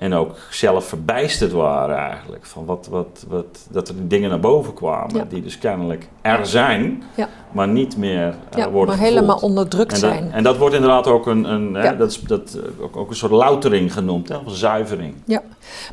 [0.03, 2.45] En ook zelf verbijsterd waren eigenlijk.
[2.45, 5.15] Van wat, wat, wat, dat er dingen naar boven kwamen.
[5.15, 5.25] Ja.
[5.29, 7.29] Die dus kennelijk er zijn, ja.
[7.51, 10.31] maar niet meer uh, ja, worden maar helemaal onderdrukt en dat, zijn.
[10.31, 13.31] En dat wordt inderdaad ook een, een, hè, dat is, dat, ook, ook, een soort
[13.31, 14.29] loutering genoemd.
[14.29, 15.15] Hè, of een zuivering.
[15.25, 15.41] Ja,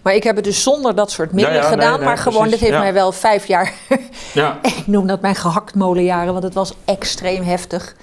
[0.03, 1.79] maar ik heb het dus zonder dat soort middelen gedaan.
[1.79, 3.73] Nee, nee, maar gewoon, precies, dit heeft mij wel vijf jaar...
[4.63, 7.95] ik noem dat mijn gehaktmolenjaren, want het was extreem heftig.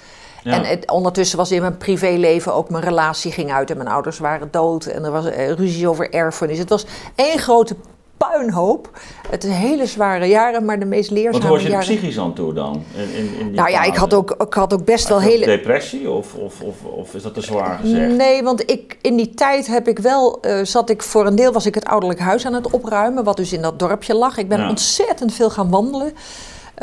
[0.42, 0.52] Ja.
[0.52, 4.18] En het, ondertussen was in mijn privéleven ook mijn relatie ging uit en mijn ouders
[4.18, 6.58] waren dood en er was uh, ruzie over erfenis.
[6.58, 7.76] Het was één grote
[8.16, 8.90] puinhoop.
[9.30, 11.48] Het is hele zware jaren, maar de meest leerzame jaren.
[11.48, 11.86] Wat was je jaren...
[11.86, 12.82] psychisch aan toe dan?
[12.94, 15.44] In, in, in nou ja, ik had ook, ik had ook best wel hele...
[15.44, 18.16] Depressie of, of, of, of, is dat te zwaar gezegd?
[18.16, 21.52] Nee, want ik, in die tijd heb ik wel, uh, zat ik voor een deel
[21.52, 24.36] was ik het ouderlijk huis aan het opruimen, wat dus in dat dorpje lag.
[24.36, 24.68] Ik ben ja.
[24.68, 26.12] ontzettend veel gaan wandelen.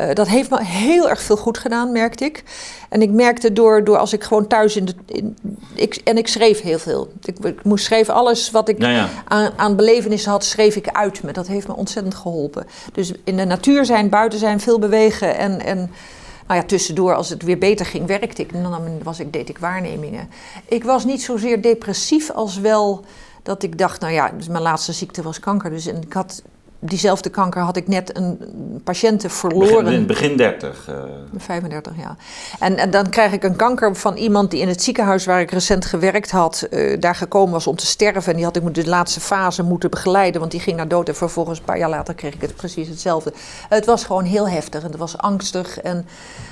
[0.00, 2.42] Uh, dat heeft me heel erg veel goed gedaan, merkte ik.
[2.88, 4.94] En ik merkte door, door als ik gewoon thuis in de.
[5.06, 5.36] In,
[5.74, 7.12] ik, en ik schreef heel veel.
[7.24, 9.08] Ik, ik moest schrijven, alles wat ik ja.
[9.24, 11.32] Aan, aan belevenissen had, schreef ik uit me.
[11.32, 12.66] Dat heeft me ontzettend geholpen.
[12.92, 15.36] Dus in de natuur zijn, buiten zijn, veel bewegen.
[15.36, 15.76] En, en
[16.46, 18.52] nou ja, tussendoor, als het weer beter ging, werkte ik.
[18.52, 20.28] En dan was ik, deed ik waarnemingen.
[20.68, 23.04] Ik was niet zozeer depressief als wel
[23.42, 25.70] dat ik dacht, nou ja, dus mijn laatste ziekte was kanker.
[25.70, 26.42] Dus en ik had
[26.86, 28.38] diezelfde kanker had ik net een
[28.84, 29.84] patiënte verloren.
[29.84, 30.88] Begin, begin 30.
[30.90, 30.94] Uh...
[31.36, 32.16] 35, ja.
[32.58, 35.50] En, en, dan krijg ik een kanker van iemand die in het ziekenhuis waar ik
[35.50, 38.30] recent gewerkt had, uh, daar gekomen was om te sterven.
[38.30, 41.08] En die had ik de laatste fase moeten begeleiden, want die ging naar dood.
[41.08, 43.32] En vervolgens, een paar jaar later, kreeg ik het precies hetzelfde.
[43.68, 45.80] Het was gewoon heel heftig en het was angstig.
[45.80, 46.06] En,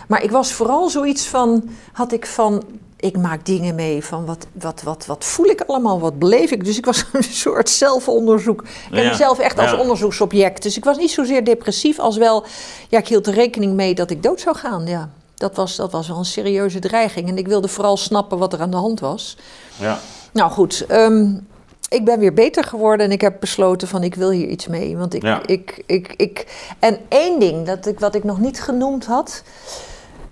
[0.09, 2.64] maar ik was vooral zoiets van, had ik van,
[3.05, 6.64] ik maak dingen mee van wat, wat, wat, wat voel ik allemaal, wat beleef ik.
[6.64, 8.62] Dus ik was een soort zelfonderzoek.
[8.62, 9.11] Ik heb ja.
[9.11, 10.62] mezelf echt als onderzoeksobject.
[10.62, 12.45] Dus ik was niet zozeer depressief als wel...
[12.88, 15.11] Ja, ik hield er rekening mee dat ik dood zou gaan, ja.
[15.35, 17.29] Dat was, dat was wel een serieuze dreiging.
[17.29, 19.37] En ik wilde vooral snappen wat er aan de hand was.
[19.77, 19.99] Ja.
[20.33, 21.47] Nou goed, um,
[21.88, 24.97] ik ben weer beter geworden en ik heb besloten van ik wil hier iets mee.
[24.97, 25.47] Want ik, ja.
[25.47, 26.47] ik, ik, ik,
[26.79, 29.43] en één ding dat ik, wat ik nog niet genoemd had...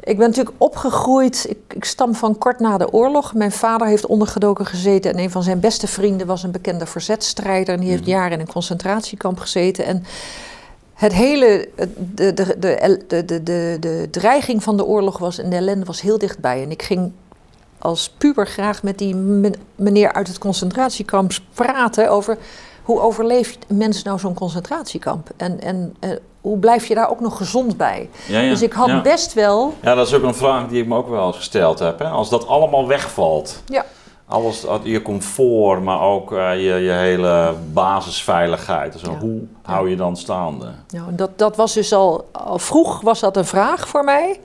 [0.05, 3.35] Ik ben natuurlijk opgegroeid, ik, ik, stam van kort na de oorlog.
[3.35, 7.75] Mijn vader heeft ondergedoken gezeten en een van zijn beste vrienden was een bekende verzetstrijder.
[7.75, 9.85] En die heeft jaren in een concentratiekamp gezeten.
[9.85, 10.05] En
[10.95, 11.69] het hele,
[12.15, 16.01] de, de, de, de, de, de, dreiging van de oorlog was en de ellende was
[16.01, 16.63] heel dichtbij.
[16.63, 17.13] En ik ging
[17.79, 19.15] als puber graag met die
[19.75, 22.39] meneer uit het concentratiekamp praten over
[22.83, 25.31] hoe overleeft een mens nou zo'n concentratiekamp?
[25.37, 26.11] En, en uh,
[26.43, 28.09] hoe blijf je daar ook nog gezond bij?
[28.27, 29.01] Ja, ja, dus ik had ja.
[29.01, 29.75] best wel.
[29.83, 31.99] Ja, dat is ook een vraag die ik me ook wel eens gesteld heb.
[31.99, 32.09] Hè?
[32.09, 33.63] Als dat allemaal wegvalt.
[33.67, 33.85] Ja.
[34.27, 38.93] Alles, je comfort, maar ook eh, je, je hele basisveiligheid.
[38.93, 40.71] Dus Hoe hou je dan staande?
[40.89, 44.41] Ja, dat, dat was dus al, al vroeg was dat een vraag voor mij.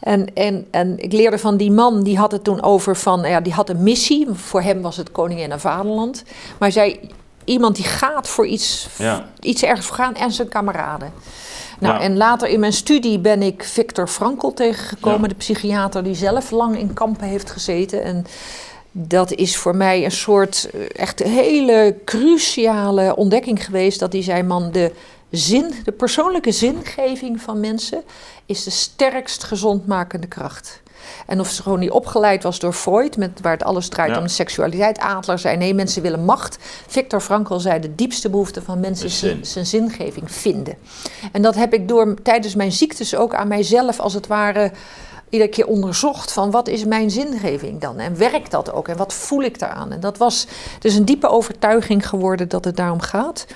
[0.00, 3.40] En, en, en ik leerde van die man, die had het toen over van, ja,
[3.40, 4.26] die had een missie.
[4.32, 6.22] Voor hem was het koningin en vaderland.
[6.26, 7.00] Maar hij zei,
[7.44, 8.88] iemand die gaat voor iets,
[9.40, 11.12] iets ergens voor gaan en zijn kameraden.
[11.78, 16.50] Nou, En later in mijn studie ben ik Victor Frankl tegengekomen, de psychiater die zelf
[16.50, 18.02] lang in kampen heeft gezeten.
[18.02, 18.26] En
[18.92, 23.98] dat is voor mij een soort eh, echt hele cruciale ontdekking geweest.
[23.98, 24.92] Dat hij zei, man, de
[25.30, 28.02] zin, de persoonlijke zingeving van mensen
[28.46, 30.80] is de sterkst gezondmakende kracht.
[31.26, 34.28] En of ze gewoon niet opgeleid was door Freud, met, waar het alles draait om
[34.28, 34.98] seksualiteit.
[34.98, 36.58] Adler zei nee, mensen willen macht.
[36.86, 39.18] Victor Frankl zei de diepste behoefte van mensen is
[39.52, 40.74] zijn, zingeving vinden.
[41.32, 44.70] En dat heb ik door tijdens mijn ziektes ook aan mijzelf als het ware
[45.30, 49.14] iedere keer onderzocht van wat is mijn zingeving dan en werkt dat ook en wat
[49.14, 49.92] voel ik daaraan.
[49.92, 50.46] En dat was
[50.78, 53.46] dus een diepe overtuiging geworden dat het daarom gaat.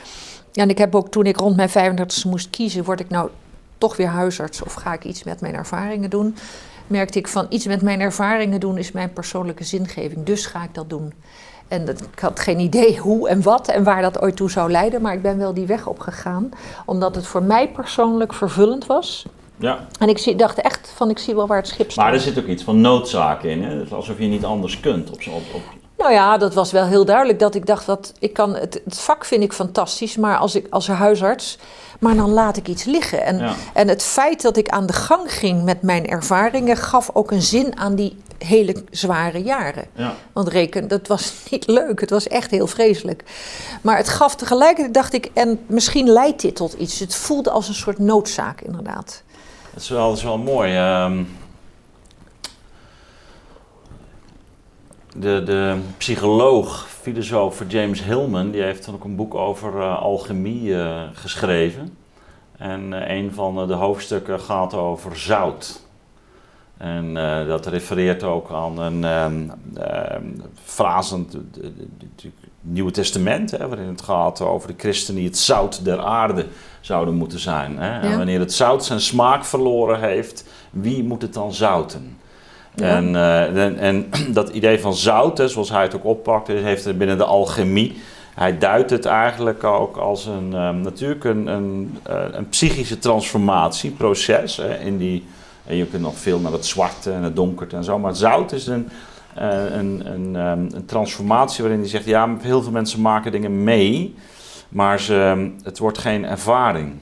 [0.52, 3.30] En ik heb ook toen ik rond mijn 35 moest kiezen, word ik nou
[3.78, 6.36] toch weer huisarts of ga ik iets met mijn ervaringen doen?
[6.86, 10.74] Merkte ik van iets met mijn ervaringen doen is mijn persoonlijke zingeving, dus ga ik
[10.74, 11.12] dat doen.
[11.68, 14.70] En dat, ik had geen idee hoe en wat en waar dat ooit toe zou
[14.70, 16.50] leiden, maar ik ben wel die weg opgegaan,
[16.86, 19.26] omdat het voor mij persoonlijk vervullend was.
[19.56, 19.86] Ja.
[19.98, 22.04] En ik dacht echt van, ik zie wel waar het schip staat.
[22.04, 23.84] Maar er zit ook iets van noodzaak in, hè?
[23.90, 25.10] alsof je niet anders kunt.
[25.10, 25.62] Op, op, op...
[26.04, 29.00] Nou ja, dat was wel heel duidelijk dat ik dacht, dat ik kan, het, het
[29.00, 31.58] vak vind ik fantastisch, maar als, ik, als huisarts,
[31.98, 33.22] maar dan laat ik iets liggen.
[33.22, 37.30] En, en het feit dat ik aan de gang ging met mijn ervaringen gaf ook
[37.30, 39.84] een zin aan die hele zware jaren.
[39.94, 40.14] Ja.
[40.32, 42.00] Want reken, dat was niet leuk.
[42.00, 43.24] Het was echt heel vreselijk.
[43.82, 46.98] Maar het gaf tegelijkertijd, dacht ik, en misschien leidt dit tot iets.
[46.98, 49.22] Het voelde als een soort noodzaak, inderdaad.
[49.72, 50.76] Dat is wel, dat is wel mooi.
[50.76, 51.22] Ehm,
[55.14, 60.62] de, de psycholoog, filosoof James Hillman, die heeft dan ook een boek over uh, alchemie
[60.62, 61.96] uh, geschreven.
[62.56, 65.82] En uh, een van de hoofdstukken gaat over zout.
[66.76, 67.14] En
[67.46, 69.52] dat refereert ook aan een um,
[70.64, 72.26] frase het
[72.60, 76.46] Nieuwe Testament, hè, waarin het gaat over de christenen die het zout der aarde
[76.80, 77.78] zouden moeten zijn.
[77.78, 78.00] Hè?
[78.00, 82.18] En wanneer het zout zijn smaak verloren heeft, wie moet het dan zouten?
[82.74, 87.18] En, en, en, dat idee van zout, hè, zoals hij het ook oppakt, heeft binnen
[87.18, 87.96] de alchemie.
[88.34, 91.98] Hij duidt het eigenlijk ook als een, um, natuurlijk een, een,
[92.32, 94.56] een, psychische transformatieproces.
[94.56, 95.24] Hè, in die,
[95.66, 97.98] en je kunt nog veel naar het zwarte en het donkerte en zo.
[97.98, 98.88] Maar zout is een,
[99.34, 104.14] een, een, een transformatie waarin hij zegt: ja, heel veel mensen maken dingen mee,
[104.68, 106.92] maar ze, het wordt geen ervaring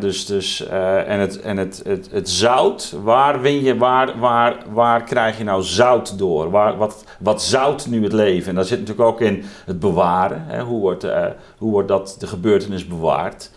[0.00, 4.56] dus, dus, uh, en het, en het, het, het zout, waar, win je, waar, waar,
[4.72, 6.50] waar krijg je nou zout door?
[6.50, 8.48] Waar, wat, wat zout nu het leven?
[8.48, 10.44] En daar zit natuurlijk ook in het bewaren.
[10.46, 10.62] Hè?
[10.62, 11.26] Hoe, wordt, uh,
[11.58, 13.50] hoe wordt dat, de gebeurtenis bewaard?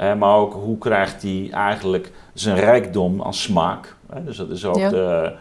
[0.00, 3.94] Uh, maar ook hoe krijgt hij eigenlijk zijn rijkdom aan smaak?
[4.12, 4.24] Hè?
[4.24, 4.88] Dus dat is ook ja.
[4.88, 5.32] de.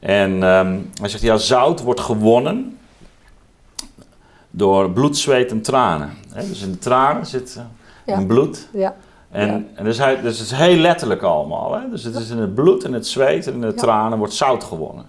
[0.00, 2.78] En um, hij zegt: ja, zout wordt gewonnen
[4.50, 6.10] door bloed, zweet en tranen.
[6.32, 6.48] Hè?
[6.48, 7.60] Dus in de tranen zit
[8.06, 8.16] ja.
[8.16, 8.68] een bloed.
[8.72, 8.94] Ja.
[9.32, 11.74] En, en dus, hij, dus het is heel letterlijk allemaal.
[11.74, 11.80] Hè?
[11.90, 14.64] Dus het is in het bloed en het zweet en in de tranen wordt zout
[14.64, 15.04] gewonnen.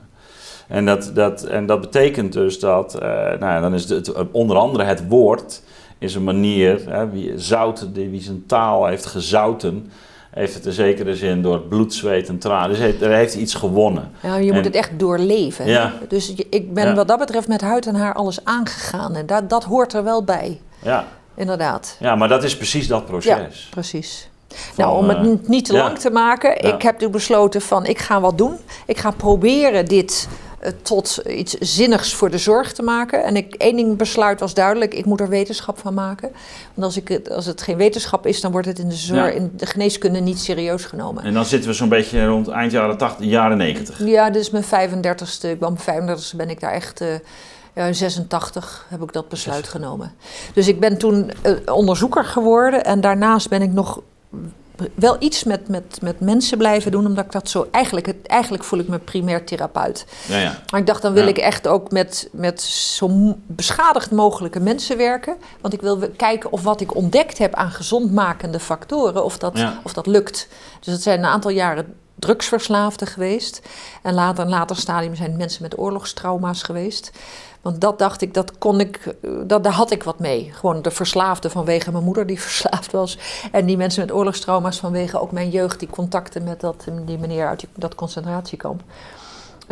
[0.67, 4.57] En dat, dat, en dat betekent dus dat, uh, nou ja, dan is het, onder
[4.57, 5.61] andere het woord
[5.97, 9.91] is een manier, hè, wie, zout, wie zijn taal heeft gezouten,
[10.31, 12.69] heeft het in zekere zin door bloed, zweet en tranen.
[12.69, 14.11] Dus heeft, er heeft iets gewonnen.
[14.21, 15.67] Ja, je moet het echt doorleven.
[15.67, 15.93] Ja.
[16.07, 19.15] Dus ik ben wat dat betreft met huid en haar alles aangegaan.
[19.15, 20.61] En dat, dat hoort er wel bij.
[20.81, 21.05] Ja
[21.35, 21.95] inderdaad.
[21.99, 23.27] Ja, maar dat is precies dat proces.
[23.63, 24.29] Ja, precies.
[24.77, 27.99] nou, om het eh, niet te lang te maken, ik heb toen besloten van ik
[27.99, 28.57] ga wat doen.
[28.85, 30.27] Ik ga proberen dit
[30.63, 33.23] uh, tot iets zinnigs voor de zorg te maken.
[33.23, 36.31] En ik, één ding besluit was duidelijk, ik moet er wetenschap van maken.
[36.73, 39.33] Want als, ik het, als het geen wetenschap is, dan wordt het in de, zorg,
[39.33, 41.23] in de geneeskunde niet serieus genomen.
[41.23, 44.05] En dan zitten we zo'n beetje rond eind jaren 80, jaren 90.
[44.05, 47.01] Ja, dus mijn 35ste, ik ben mijn 35ste ben ik daar echt...
[47.01, 47.07] Uh,
[47.75, 50.11] ja, in 86 heb ik dat besluit genomen.
[50.53, 54.01] Dus ik ben toen uh, onderzoeker geworden en daarnaast ben ik nog
[54.95, 58.63] wel iets met, met, met mensen blijven doen, omdat ik dat zo eigenlijk, het, eigenlijk
[58.63, 60.05] voel ik me primair therapeut.
[60.27, 60.59] Ja, ja.
[60.69, 65.35] Maar ik dacht, dan wil ik echt ook met, met zo beschadigd mogelijke mensen werken.
[65.61, 69.93] Want ik wil kijken of wat ik ontdekt heb aan gezondmakende factoren, of dat, of
[69.93, 70.47] dat lukt.
[70.79, 73.61] Dus dat zijn een aantal jaren drugsverslaafden geweest.
[74.01, 77.11] En later, een later stadium zijn mensen met oorlogstrauma's geweest.
[77.63, 80.49] Want dat dacht ik, dat kon ik, dat, daar had ik wat mee.
[80.53, 83.17] Gewoon de verslaafde vanwege mijn moeder die verslaafd was.
[83.51, 87.47] En die mensen met oorlogstrauma's vanwege ook mijn jeugd, die contacten met dat, die meneer
[87.47, 88.81] uit dat concentratiekamp.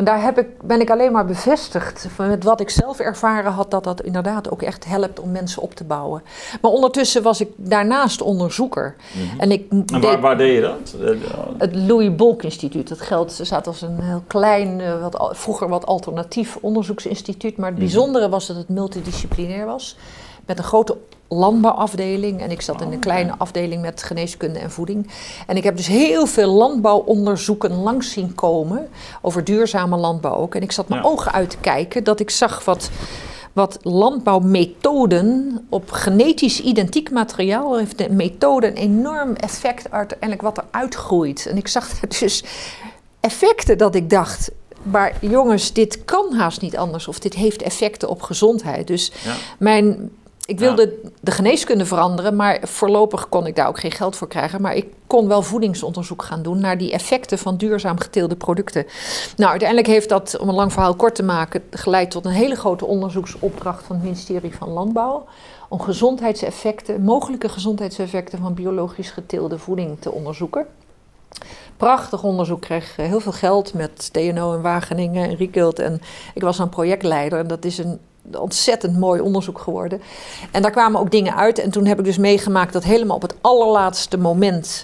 [0.02, 3.72] En daar heb ik, ben ik alleen maar bevestigd met wat ik zelf ervaren had,
[3.72, 6.24] dat dat inderdaad ook echt helpt om mensen op te bouwen.
[6.62, 8.95] Maar ondertussen was ik daarnaast onderzoeker.
[9.14, 9.39] Mhm.
[9.39, 10.95] En, ik En waar, waar deed je dat?
[11.02, 12.88] Eh, het Louis Bolk Instituut.
[12.89, 17.58] Dat geldt, staat als een heel klein, eh, wat, vroeger wat alternatief onderzoeksinstituut.
[17.58, 17.86] Maar het Mhm.
[17.86, 19.97] bijzondere was dat het multidisciplinair was.
[20.52, 20.97] Met een grote
[21.28, 22.41] landbouwafdeling.
[22.41, 23.08] En ik zat in Oh, een oké.
[23.08, 25.10] kleine afdeling met geneeskunde en voeding.
[25.47, 28.88] En ik heb dus heel veel landbouwonderzoeken langs zien komen.
[29.22, 30.56] Over duurzame landbouw ook.
[30.56, 31.08] En ik zat mijn Ja.
[31.08, 32.89] ogen uit te kijken dat ik zag wat
[33.54, 40.64] wat landbouwmethoden op genetisch identiek materiaal heeft de methode een enorm effect uiteindelijk wat er
[40.72, 41.45] uitgroeit.
[41.45, 42.43] En ik zag dus
[43.20, 44.52] effecten dat ik dacht,
[44.84, 48.88] maar jongens, dit kan haast niet anders of dit heeft effecten op gezondheid.
[48.88, 49.34] Dus Ja.
[49.60, 50.12] mijn,
[50.46, 54.62] ik wilde de geneeskunde veranderen, maar voorlopig kon ik daar ook geen geld voor krijgen.
[54.62, 58.86] Maar ik kon wel voedingsonderzoek gaan doen naar die effecten van duurzaam geteelde producten.
[59.36, 62.56] Nou, uiteindelijk heeft dat, om een lang verhaal kort te maken, geleid tot een hele
[62.56, 65.26] grote onderzoeksopdracht van het ministerie van Landbouw.
[65.70, 70.66] Om gezondheidseffecten, mogelijke gezondheidseffecten van biologisch geteelde voeding te onderzoeken.
[71.78, 75.80] Prachtig onderzoek, kreeg eh, heel veel geld met TNO in Wageningen en Riekelt.
[75.80, 76.02] En
[76.34, 78.00] ik was dan projectleider en dat is een
[78.40, 80.02] ontzettend mooi onderzoek geworden.
[80.52, 81.60] En daar kwamen ook dingen uit.
[81.60, 84.84] En toen heb ik dus meegemaakt dat helemaal op het allerlaatste moment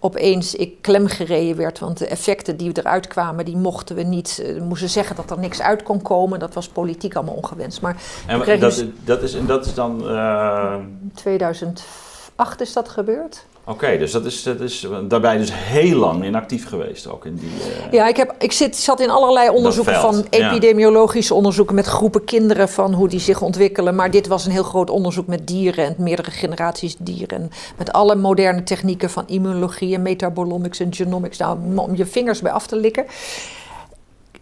[0.00, 1.78] opeens ik klemgereden werd.
[1.78, 4.40] Want de effecten die eruit kwamen, die mochten we niet.
[4.44, 6.38] eh, We moesten zeggen dat er niks uit kon komen.
[6.38, 7.80] Dat was politiek allemaal ongewenst.
[7.80, 10.08] Maar En dat, dus- dat, is, en dat is dan...
[10.08, 13.44] eh, in 2008 is dat gebeurd.
[13.68, 17.50] Oké, dus dat is, dat is daarbij dus heel lang inactief geweest ook in die...
[17.86, 20.46] eh, Ja, ik, heb, ik zit, zat in allerlei onderzoeken van ja.
[20.50, 23.94] epidemiologische onderzoeken met groepen kinderen van hoe die zich ontwikkelen.
[23.94, 27.40] Maar dit was een heel groot onderzoek met dieren en meerdere generaties dieren.
[27.40, 31.38] En met alle moderne technieken van immunologie en metabolomics en genomics.
[31.38, 33.04] Nou, om je vingers bij af te likken.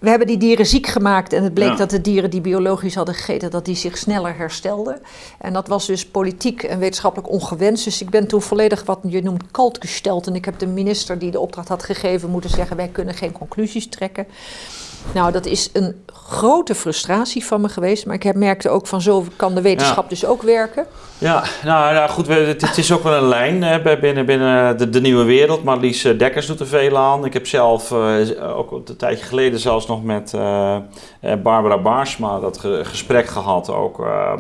[0.05, 1.77] We hebben die dieren ziek gemaakt en het bleek Ja.
[1.77, 5.01] dat de dieren die biologisch hadden gegeten, dat die zich sneller herstelden.
[5.39, 7.85] En dat was dus politiek en wetenschappelijk ongewenst.
[7.85, 10.27] Dus ik ben toen volledig wat je noemt kalt gesteld.
[10.27, 13.33] En ik heb de minister die de opdracht had gegeven moeten zeggen, wij kunnen geen
[13.33, 14.27] conclusies trekken.
[15.13, 18.07] Nou, dat is een grote frustratie van me geweest.
[18.07, 20.09] Maar ik heb, merkte ook van zo kan de wetenschap Ja.
[20.09, 20.87] dus ook werken.
[21.19, 25.01] Ja, nou goed, het, het is ook wel een lijn hè, binnen, binnen de, de
[25.01, 25.65] nieuwe wereld.
[25.65, 27.25] Marlies eh, Dekkers doet er veel aan.
[27.25, 30.75] Ik heb zelf eh, ook een tijdje geleden zelfs nog met eh,
[31.21, 33.71] eh, Barbara Baarsma dat ge- gesprek gehad.
[33.71, 34.35] Ook eh,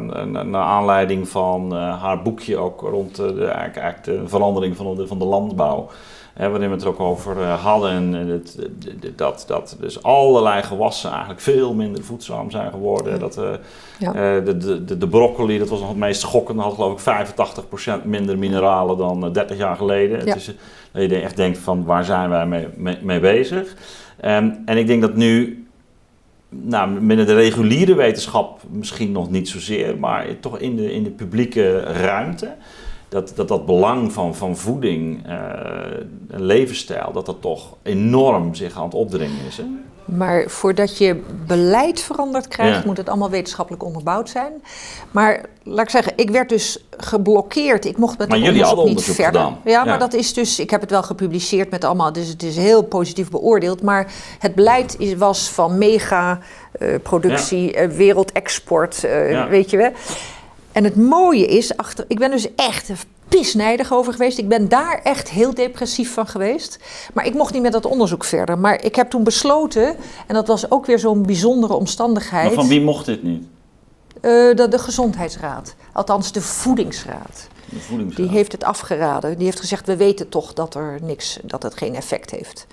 [0.45, 4.95] naar aanleiding van eh, haar boekje ook rond eh, de, eigenlijk, eigenlijk de verandering van
[4.97, 5.89] de, van de landbouw.
[6.35, 7.91] Hè, waarin we het ook over eh, hadden.
[7.91, 13.19] En het, het- dat, dat dus allerlei gewassen eigenlijk veel minder voedzaam zijn geworden.
[13.21, 13.51] Dat, eh,
[13.99, 14.09] Ja.
[14.15, 18.05] eh, de, de, de, broccoli, dat was nog het meest schokkende, had geloof ik 85%
[18.05, 20.19] minder mineralen dan eh, 30 jaar geleden.
[20.19, 20.25] Ja.
[20.25, 20.49] Het is,
[20.93, 23.75] eh, dat je echt denkt van waar zijn wij mee, mee, mee bezig?
[24.21, 25.67] Ehm, en ik denk dat nu,
[26.49, 31.11] nou, binnen de reguliere wetenschap misschien nog niet zozeer, maar toch in de, in de
[31.11, 32.55] publieke ruimte,
[33.09, 35.27] dat dat, dat belang van, van voeding
[36.31, 39.57] en levensstijl, dat dat toch enorm zich aan het opdringen is.
[39.57, 39.65] Hè?
[40.05, 42.83] Maar voordat je beleid veranderd krijgt, Ja.
[42.87, 44.53] moet het allemaal wetenschappelijk onderbouwd zijn.
[45.11, 47.85] Maar laat ik zeggen, ik werd dus geblokkeerd.
[47.85, 49.25] Ik mocht met Maar jullie onderzoek niet verder.
[49.41, 49.59] gedaan.
[49.65, 49.99] Ja, maar Ja.
[49.99, 53.31] dat is dus, ik heb het wel gepubliceerd met allemaal, dus het is heel positief
[53.31, 53.83] beoordeeld.
[53.83, 56.39] Maar het beleid is, was van mega
[56.79, 59.49] eh, productie, eh, wereldexport, Ja.
[59.49, 59.91] weet je wel.
[60.75, 62.91] En het mooie is, achter, ik ben dus echt
[63.29, 64.39] pisnijdig over geweest.
[64.39, 66.79] Ik ben daar echt heel depressief van geweest.
[67.13, 68.59] Maar ik mocht niet met dat onderzoek verder.
[68.59, 69.97] Maar ik heb toen besloten,
[70.27, 72.45] en dat was ook weer zo'n bijzondere omstandigheid.
[72.45, 73.45] Maar van wie mocht dit niet?
[74.25, 77.49] eh, de, de Gezondheidsraad, althans de Voedingsraad.
[77.69, 78.27] De voedingsraad.
[78.27, 79.37] Die heeft het afgeraden.
[79.37, 82.67] Die heeft gezegd: we weten toch dat er niks, dat het geen effect heeft.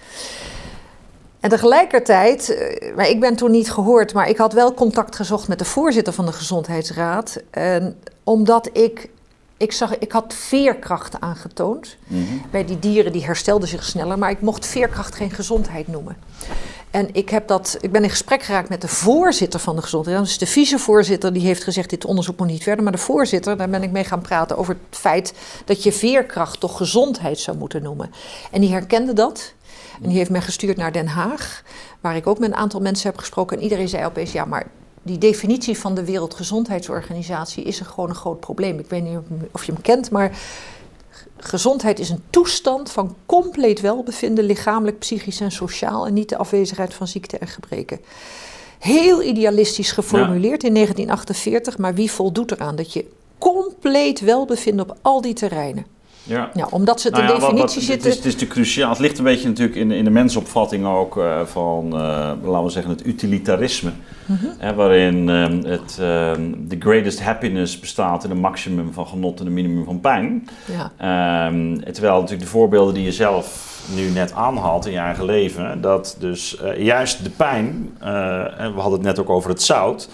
[1.42, 5.48] En tegelijkertijd, eh, maar ik ben toen niet gehoord, maar ik had wel contact gezocht
[5.48, 7.42] met de voorzitter van de Gezondheidsraad.
[7.50, 9.10] En omdat ik,
[9.58, 11.98] ik zag, ik had veerkracht aangetoond.
[12.08, 12.24] Mhm.
[12.52, 16.18] Bij die dieren die herstelden zich sneller, maar ik mocht veerkracht geen gezondheid noemen.
[16.92, 20.18] En ik, heb dat, ik ben in gesprek geraakt met de voorzitter van de gezondheid.
[20.18, 22.84] Dus de vicevoorzitter die heeft gezegd: dit onderzoek moet niet verder.
[22.84, 25.34] Maar de voorzitter, daar ben ik mee gaan praten over het feit
[25.66, 28.12] dat je veerkracht toch gezondheid zou moeten noemen.
[28.52, 29.54] En die herkende dat.
[30.02, 31.64] En die heeft mij gestuurd naar Den Haag,
[32.02, 33.58] waar ik ook met een aantal mensen heb gesproken.
[33.58, 34.68] En iedereen zei opeens: ja, maar
[35.02, 38.80] die definitie van de Wereldgezondheidsorganisatie is een gewoon een groot probleem.
[38.80, 39.18] Ik weet niet
[39.52, 40.38] of je hem kent, maar
[41.38, 46.94] gezondheid is een toestand van compleet welbevinden, lichamelijk, psychisch en sociaal, en niet de afwezigheid
[46.94, 48.00] van ziekte en gebreken.
[48.80, 53.06] Heel idealistisch geformuleerd in 1948, maar wie voldoet eraan dat je
[53.38, 55.86] compleet welbevinden op al die terreinen?
[56.24, 56.50] Ja.
[56.54, 58.10] ja omdat ze het nou definitie zitten.
[58.10, 58.90] Het is, het is de cruciaal.
[58.90, 62.70] Het ligt een beetje natuurlijk in, in de mensopvatting ook uh, van, uh, laten we
[62.70, 63.92] zeggen, het utilitarisme.
[64.26, 64.76] Mm -hmm.
[64.76, 65.96] waarin uh, het,
[66.70, 70.48] the greatest happiness bestaat in een maximum van genot en een minimum van pijn.
[70.66, 70.92] Ja.
[70.98, 75.82] Ehm, terwijl natuurlijk de voorbeelden die je zelf nu net aanhaalt in je eigen leven,
[75.82, 77.96] dat dus uh, juist de pijn,
[78.58, 80.10] en we hadden het net ook over het zout,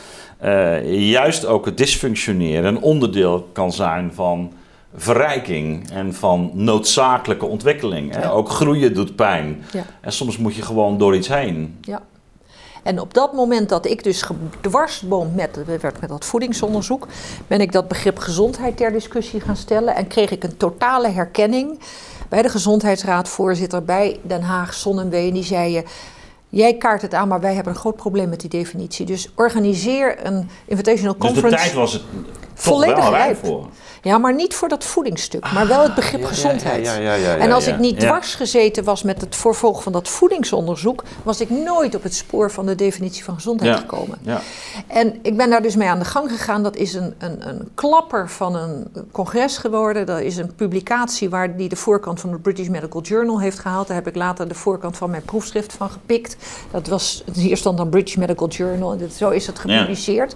[0.86, 4.52] juist ook het dysfunctioneren een onderdeel kan zijn van
[4.98, 8.26] verrijking en van noodzakelijke ontwikkeling.
[8.26, 9.64] Ook groeien doet pijn.
[9.72, 9.86] Ja.
[10.02, 11.78] En soms moet je gewoon door iets heen.
[11.82, 12.02] Ja.
[12.84, 17.08] En op dat moment dat ik dus gedwarsboomd met, werd met dat voedingsonderzoek,
[17.48, 21.80] ben ik dat begrip gezondheid ter discussie gaan stellen en kreeg ik een totale herkenning
[22.30, 25.32] bij de gezondheidsraadvoorzitter bij Den Haag, Sonnenwee.
[25.32, 25.84] Die zei je.
[26.50, 29.06] Jij kaart het aan, maar wij hebben een groot probleem met die definitie.
[29.06, 31.50] Dus organiseer een invitational conference.
[31.50, 32.04] Dus de tijd was het
[32.54, 33.68] volledig rijp voor.
[34.08, 36.88] Ja, maar niet voor dat voedingsstuk, maar wel het begrip gezondheid.
[37.40, 41.50] en als ik niet dwars gezeten was met het vervolg van dat voedingsonderzoek, was ik
[41.50, 44.18] nooit op het spoor van de definitie van gezondheid gekomen.
[44.88, 46.64] En ik ben daar dus mee aan de gang gegaan.
[46.64, 50.06] Dat is een, een, een klapper van een congres geworden.
[50.06, 53.88] Dat is een publicatie waar die de voorkant van de British Medical Journal heeft gehaald.
[53.88, 56.38] Daar heb ik later de voorkant van mijn proefschrift van gepikt.
[56.72, 58.92] Dat was hier stond dan British Medical Journal.
[58.92, 60.36] En zo is het gepubliceerd.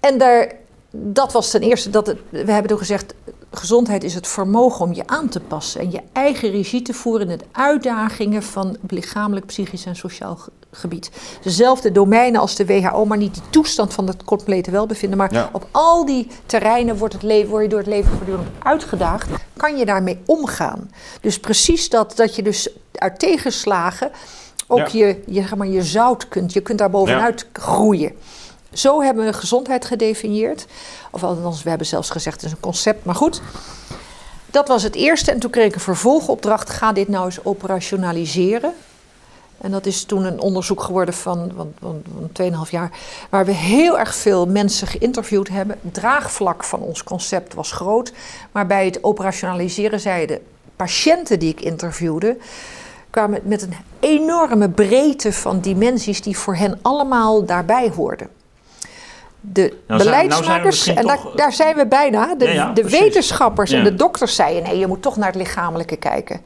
[0.00, 0.52] En daar
[0.90, 3.14] dat was ten eerste dat het, we hebben toen gezegd,
[3.50, 7.30] gezondheid is het vermogen om je aan te passen en je eigen regie te voeren
[7.30, 10.38] in de uitdagingen van lichamelijk, psychisch en sociaal
[10.70, 11.10] gebied.
[11.42, 15.18] Dezelfde domeinen als de WHO, maar niet de toestand van het complete welbevinden.
[15.18, 19.28] Maar op al die terreinen wordt het leven, word je door het leven voortdurend uitgedaagd.
[19.56, 20.90] Kan je daarmee omgaan?
[21.20, 24.10] Dus precies dat, dat je dus uit tegenslagen
[24.66, 28.12] ook je, je, zeg maar, je zout kunt, je kunt daar bovenuit groeien.
[28.72, 30.66] Zo hebben we gezondheid gedefinieerd.
[31.10, 33.40] Of althans, we hebben zelfs gezegd het is een concept, maar goed.
[34.46, 35.30] Dat was het eerste.
[35.30, 38.72] En toen kreeg ik een vervolgopdracht: ga dit nou eens operationaliseren.
[39.60, 42.02] En dat is toen een onderzoek geworden van, van, van,
[42.32, 42.90] van 2,5 jaar,
[43.30, 45.78] waar we heel erg veel mensen geïnterviewd hebben.
[45.82, 48.12] Het draagvlak van ons concept was groot,
[48.52, 50.42] maar bij het operationaliseren zeiden de
[50.76, 52.36] patiënten die ik interviewde,
[53.10, 58.28] kwamen met een enorme breedte van dimensies die voor hen allemaal daarbij hoorden
[59.40, 63.94] de nou beleidsmakers, nou en daar, daar, zijn we bijna, de, de wetenschappers en de
[63.94, 66.40] dokters zeiden: nee, je moet toch naar het lichamelijke kijken.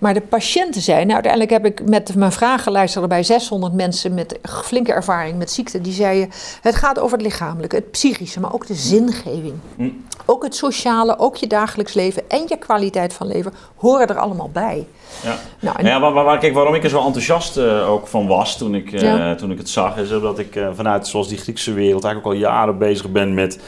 [0.00, 4.38] Maar de patiënten zeiden: nou, uiteindelijk heb ik met mijn vragenlijst erbij 600 mensen met
[4.42, 6.30] flinke ervaring met ziekte, die zeiden:
[6.60, 9.54] het gaat over het lichamelijke, het psychische, maar ook de zingeving.
[9.76, 9.88] Hm.
[10.26, 14.50] Ook het sociale, ook je dagelijks leven en je kwaliteit van leven horen er allemaal
[14.52, 14.86] bij.
[15.22, 18.58] Ja, nou, ja waar, waar, kijk, waarom ik er zo enthousiast uh, ook van was
[18.58, 21.72] toen ik, uh, toen ik het zag, is omdat ik uh, vanuit zoals die Griekse
[21.72, 23.60] wereld eigenlijk ook al jaren bezig ben met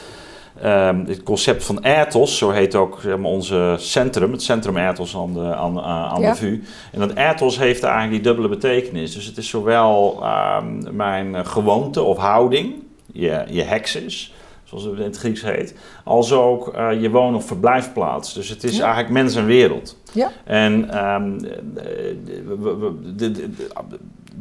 [0.61, 5.15] ehm, het concept van ethos, zo heet ook zeg maar, onze centrum, het centrum ethos
[5.15, 6.63] aan de, aan, aan de VU.
[6.91, 9.13] En dat ethos heeft eigenlijk die dubbele betekenis.
[9.13, 12.73] Dus het is zowel ehm, mijn gewoonte of houding,
[13.11, 14.33] je, je hexis,
[14.79, 18.33] zoals het in het Grieks heet, als ook uh, je woon- of verblijfplaats.
[18.33, 19.97] Dus het is eigenlijk mens en wereld.
[20.11, 20.31] Ja.
[20.43, 21.61] En um, de,
[23.15, 23.49] de, de,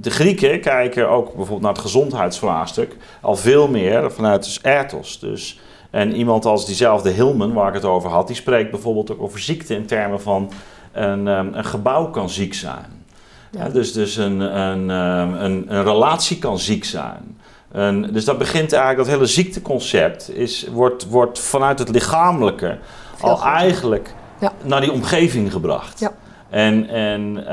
[0.01, 5.19] de, Grieken kijken ook bijvoorbeeld naar het gezondheidsvraagstuk al veel meer vanuit ethos.
[5.19, 5.61] Dus,
[5.91, 9.41] en iemand als diezelfde Hillman, waar ik het over had, die spreekt bijvoorbeeld ook over
[9.41, 10.51] ziekte in termen van
[10.93, 13.03] een, een gebouw kan ziek zijn.
[13.51, 13.69] Ja.
[13.69, 17.39] dus dus een, een, een, een relatie kan ziek zijn.
[17.75, 22.79] En dus dat begint eigenlijk, dat hele ziekteconcept is, wordt, wordt vanuit het lichamelijke
[23.21, 24.15] al eigenlijk
[24.63, 26.01] naar die omgeving gebracht.
[26.01, 26.13] Ja.
[26.51, 27.47] En, en uh,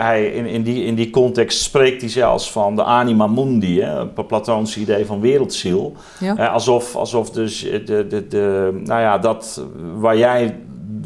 [0.00, 3.98] hij, in, in, die, in die context spreekt hij zelfs van de anima mundi, hè,
[3.98, 5.96] het Platoonse idee van wereldziel.
[6.20, 6.38] Ja.
[6.38, 9.64] Uh, alsof, alsof dus de, de, de, nou ja, dat
[9.96, 10.56] waar jij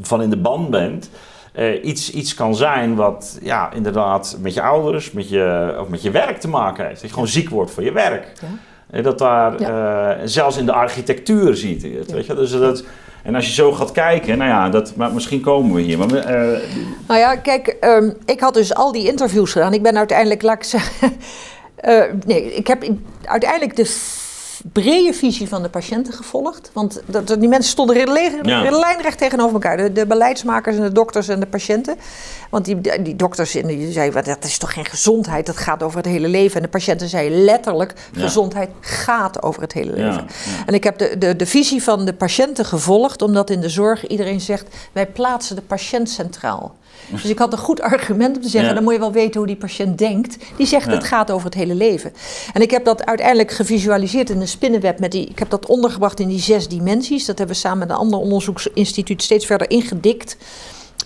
[0.00, 1.10] van in de band bent,
[1.58, 6.02] uh, iets, iets kan zijn wat ja, inderdaad met je ouders met je, of met
[6.02, 7.00] je werk te maken heeft.
[7.00, 8.32] Dat je gewoon ziek wordt voor je werk.
[8.40, 8.48] Ja.
[8.90, 12.10] En dat daar uh, zelfs in de architectuur ziet het.
[12.10, 12.34] Weet je?
[12.34, 12.84] Dus dat,
[13.22, 15.98] en als je zo gaat kijken, nou ja, dat, maar misschien komen we hier.
[15.98, 16.58] Maar, uh,
[17.08, 19.72] nou ja, kijk, um, ik had dus al die interviews gedaan.
[19.74, 21.12] Ik ben uiteindelijk, laat ik zeggen.
[22.26, 22.84] Nee, ik heb
[23.22, 23.84] uiteindelijk de
[24.72, 26.70] brede visie van de patiënten gevolgd.
[26.72, 27.96] Want dat, die mensen stonden
[28.78, 29.76] lijnrecht tegenover elkaar.
[29.76, 31.96] De, de, beleidsmakers en de dokters en de patiënten.
[32.50, 36.06] Want die, die dokters die zeiden, dat is toch geen gezondheid, dat gaat over het
[36.06, 36.56] hele leven.
[36.56, 40.26] En de patiënten zeiden letterlijk, gezondheid gaat over het hele leven.
[40.66, 44.06] En ik heb de, de, de visie van de patiënten gevolgd, omdat in de zorg
[44.06, 46.76] iedereen zegt, wij plaatsen de patiënt centraal.
[47.10, 49.46] Dus ik had een goed argument om te zeggen, dan moet je wel weten hoe
[49.46, 50.36] die patiënt denkt.
[50.56, 52.12] Die zegt, het gaat over het hele leven.
[52.52, 55.26] En ik heb dat uiteindelijk gevisualiseerd in een spinnenweb met die.
[55.26, 57.24] Ik heb dat ondergebracht in die zes dimensies.
[57.24, 60.36] Dat hebben we samen met een ander onderzoeksinstituut steeds verder ingedikt.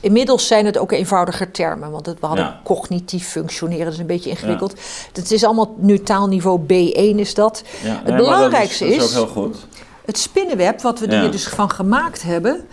[0.01, 2.61] Inmiddels zijn het ook eenvoudiger termen, want we hadden Ja.
[2.65, 4.75] cognitief functioneren, dat is een beetje ingewikkeld.
[5.13, 7.63] Het is allemaal nu taalniveau B1 is dat.
[7.83, 9.57] Ja, nee, het belangrijkste dat is, dat is ook heel goed.
[10.05, 11.23] het spinnenweb, wat we Ja.
[11.23, 12.67] er dus van gemaakt hebben,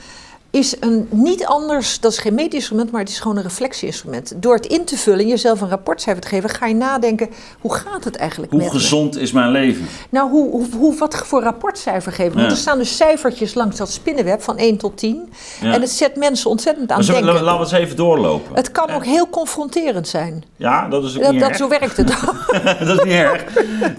[0.52, 4.34] is een niet anders, dat is geen meetinstrument, maar het is gewoon een reflectieinstrument.
[4.36, 7.30] Door het in te vullen en jezelf een rapportcijfer te geven, ga je nadenken,
[7.60, 8.80] hoe gaat het eigenlijk Hoe met me?
[8.80, 9.86] gezond is mijn leven?
[10.10, 12.34] Nou, hoe, hoe, hoe, wat voor rapportcijfer geven?
[12.34, 12.52] Want Ja.
[12.52, 15.30] er staan dus cijfertjes langs dat spinnenweb van 1 tot 10.
[15.62, 15.74] Ja.
[15.74, 17.44] En het zet mensen ontzettend aan Maar denken.
[17.44, 18.56] laten we eens even doorlopen.
[18.56, 20.44] Het kan ook heel confronterend zijn.
[20.56, 21.58] Ja, dat is ook Dat, niet dat, erg.
[21.58, 22.08] zo werkt het
[22.88, 23.44] dat is niet erg.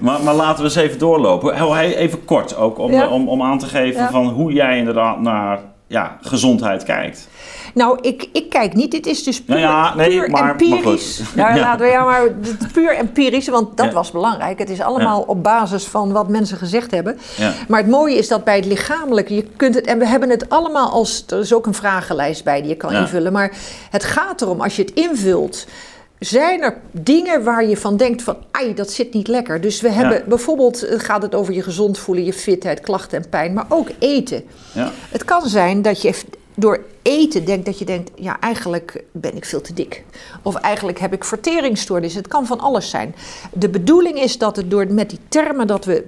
[0.01, 1.79] Maar, maar laten we eens even doorlopen.
[1.81, 3.09] Even kort ook, om, Ja.
[3.09, 5.59] om, om aan te geven van hoe jij inderdaad naar
[5.91, 7.29] ja, gezondheid kijkt.
[7.75, 8.91] Nou, ik, ik kijk niet.
[8.91, 11.21] Dit is dus puur, Nou ja, nee, puur maar- maar empirisch.
[11.35, 11.61] Nou, Ja.
[11.61, 12.23] laten we ja, maar
[12.73, 14.59] puur empirisch, want dat was belangrijk.
[14.59, 17.19] Het is allemaal op basis van wat mensen gezegd hebben.
[17.69, 20.49] Maar het mooie is dat bij het lichamelijke, je kunt het, en we hebben het
[20.49, 23.33] allemaal als, er is ook een vragenlijst bij die je kan invullen.
[23.33, 23.53] Maar
[23.91, 25.67] het gaat erom, als je het invult,
[26.21, 29.61] zijn er dingen waar je van denkt van, ai, dat zit niet lekker.
[29.61, 33.29] Dus we hebben bijvoorbeeld, eh, gaat het over je gezond voelen, je fitheid, klachten en
[33.29, 34.45] pijn, maar ook eten.
[34.75, 34.91] Ja.
[35.11, 36.15] Het kan zijn dat je
[36.55, 40.05] door eten denkt dat je denkt, ja, eigenlijk ben ik veel te dik.
[40.43, 42.15] Of eigenlijk heb ik verteringsstoornis.
[42.15, 43.15] Het kan van alles zijn.
[43.53, 46.05] De bedoeling is dat het door met die termen dat we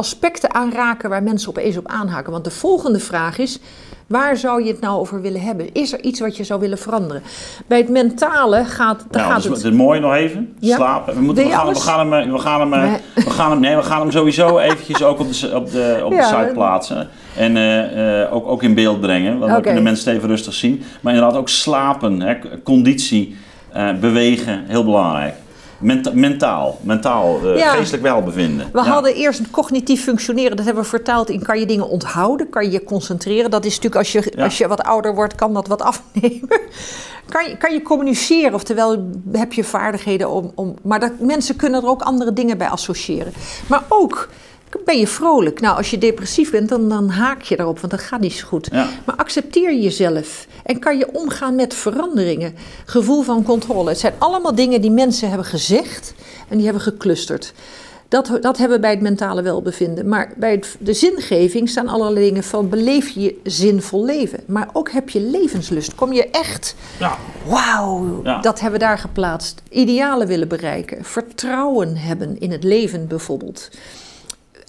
[0.00, 2.32] aspecten aanraken waar mensen opeens op aanhaken.
[2.32, 3.58] Want de volgende vraag is,
[4.06, 5.72] waar zou je het nou over willen hebben?
[5.72, 7.22] Is er iets wat je zou willen veranderen?
[7.66, 9.62] Bij het mentale gaat, daar Nou, gaat dus het...
[9.62, 10.54] het mooi nog even.
[10.58, 10.76] Ja.
[10.76, 11.14] Slapen.
[11.14, 13.76] We, moeten, we, gaan, we gaan hem, we gaan hem, eh, we gaan hem, nee,
[13.76, 17.08] we gaan hem sowieso eventjes ook op de, op de, op de Ja, site plaatsen.
[17.36, 19.38] En eh, eh, ook, ook in beeld brengen.
[19.38, 20.82] Want dan kunnen mensen het even rustig zien.
[21.00, 23.36] Maar inderdaad ook slapen, hè, conditie,
[24.00, 25.34] bewegen, heel belangrijk.
[25.80, 27.70] Menta- mentaal, mentaal Ja.
[27.72, 28.68] geestelijk welbevinden.
[28.72, 28.84] We Ja.
[28.84, 32.64] hadden eerst een cognitief functioneren, dat hebben we vertaald in kan je dingen onthouden, kan
[32.64, 33.50] je je concentreren.
[33.50, 34.44] Dat is natuurlijk als je, Ja.
[34.44, 36.48] als je wat ouder wordt, kan dat wat afnemen.
[37.28, 40.52] Kan je, kan je communiceren, oftewel heb je vaardigheden om.
[40.54, 43.32] om maar dat, mensen kunnen er ook andere dingen bij associëren.
[43.66, 44.28] Maar ook
[44.84, 45.60] ben je vrolijk.
[45.60, 48.46] Nou, als je depressief bent, dan, dan haak je daarop, want dat gaat niet zo
[48.46, 48.68] goed.
[48.72, 48.88] Ja.
[49.06, 52.54] Maar accepteer jezelf en kan je omgaan met veranderingen.
[52.84, 53.88] Gevoel van controle.
[53.88, 56.14] Het zijn allemaal dingen die mensen hebben gezegd
[56.48, 57.52] en die hebben geclusterd.
[58.08, 60.08] Dat, dat hebben we bij het mentale welbevinden.
[60.08, 64.40] Maar bij het, de zingeving staan allerlei dingen van beleef je zinvol leven.
[64.46, 65.94] Maar ook heb je levenslust.
[65.94, 67.16] Kom je echt, Ja.
[67.46, 68.40] wauw, Ja.
[68.40, 69.62] dat hebben we daar geplaatst.
[69.68, 71.04] Idealen willen bereiken.
[71.04, 73.68] Vertrouwen hebben in het leven bijvoorbeeld.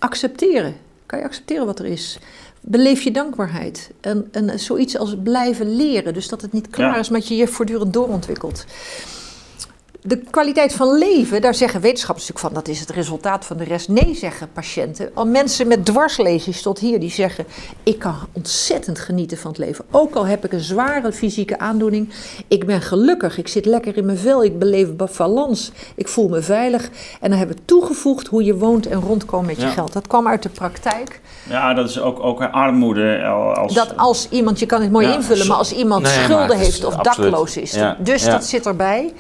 [0.02, 0.76] Accepteren.
[1.06, 2.20] Kan je accepteren wat er is?
[2.62, 3.92] Beleef je dankbaarheid.
[4.02, 6.14] En, en zoiets als blijven leren.
[6.14, 7.00] Dus dat het niet klaar Ja.
[7.00, 8.66] is, maar dat je je voortdurend doorontwikkelt.
[10.04, 13.64] De kwaliteit van leven, daar zeggen wetenschappers natuurlijk van, dat is het resultaat van de
[13.64, 13.88] rest.
[13.90, 15.10] Nee, zeggen patiënten.
[15.14, 17.46] Al mensen met dwarslesies tot hier, die zeggen,
[17.84, 19.86] ik kan ontzettend genieten van het leven.
[19.92, 22.10] Ook al heb ik een zware fysieke aandoening,
[22.48, 24.88] ik ben gelukkig, ik zit lekker in mijn vel, ik beleef
[25.18, 26.90] balans, ik voel me veilig.
[27.20, 29.70] En dan hebben we toegevoegd hoe je woont en rondkomt met je Ja.
[29.72, 29.94] geld.
[29.94, 31.20] Dat kwam uit de praktijk.
[31.50, 33.24] ja, dat is ook, ook armoede.
[33.56, 36.58] Als, Dat als iemand, je kan het mooi Ja, invullen, maar als iemand Nee, schulden
[36.58, 37.32] heeft of absoluut.
[37.32, 37.72] dakloos is.
[37.72, 38.32] Ja, Dus ja.
[38.32, 39.14] dat zit erbij.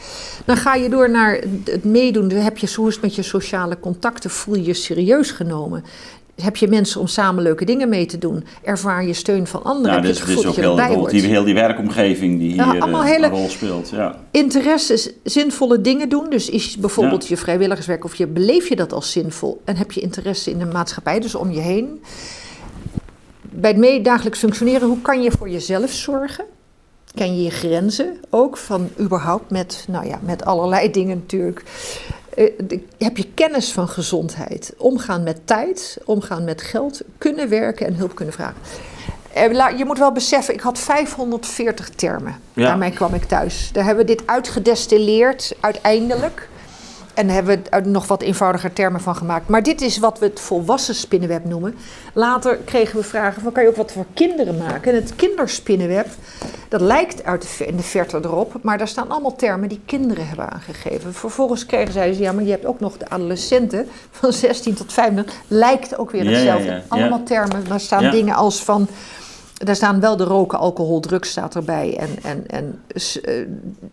[0.45, 2.27] Dan ga je door naar het meedoen.
[2.27, 4.29] Dan heb je hoe is het met je sociale contacten?
[4.29, 5.83] Voel je je serieus genomen?
[6.41, 8.45] Heb je mensen om samen leuke dingen mee te doen?
[8.63, 9.95] Ervaar je steun van anderen?
[9.95, 13.01] ja, dit, het dat ook heel, bijvoorbeeld die, heel die werkomgeving die Ja, hier allemaal
[13.01, 13.89] eh, hele- een rol speelt.
[13.89, 14.19] Ja.
[14.31, 16.29] Interesses, zinvolle dingen doen.
[16.29, 20.01] Dus is bijvoorbeeld je vrijwilligerswerk of je beleef je dat als zinvol en heb je
[20.01, 22.01] interesse in de maatschappij, dus om je heen.
[23.41, 26.45] Bij het meedagelijks functioneren, hoe kan je voor jezelf zorgen?
[27.15, 31.63] Ken je je grenzen ook van überhaupt met, nou ja, met allerlei dingen natuurlijk.
[32.35, 34.73] Eh, de- heb je kennis van gezondheid?
[34.77, 38.55] Omgaan met tijd, omgaan met geld, kunnen werken en hulp kunnen vragen.
[39.33, 42.35] Eh, Je moet wel beseffen, ik had 540 termen.
[42.53, 42.65] Ja.
[42.65, 43.69] Daarmee kwam ik thuis.
[43.73, 46.49] Daar hebben we dit uitgedestilleerd uiteindelijk.
[47.13, 49.47] En daar hebben we er nog wat eenvoudiger termen van gemaakt.
[49.47, 51.75] Maar dit is wat we het volwassen spinnenweb noemen.
[52.13, 54.91] Later kregen we vragen van kan je ook wat voor kinderen maken?
[54.91, 56.07] En het kinderspinnenweb,
[56.67, 58.55] dat lijkt uit de, in de verte erop.
[58.61, 61.13] Maar daar staan allemaal termen die kinderen hebben aangegeven.
[61.13, 64.93] Vervolgens kregen zij ze, ja maar je hebt ook nog de adolescenten van 16 tot
[64.93, 65.35] 25.
[65.47, 66.65] Lijkt ook weer ja, hetzelfde.
[66.65, 66.83] ja, ja.
[66.87, 68.87] Allemaal termen, daar staan dingen als van...
[69.63, 71.97] Daar staan wel de roken, alcohol, drugs staat erbij.
[71.97, 72.81] En, en, en
[73.23, 73.45] eh,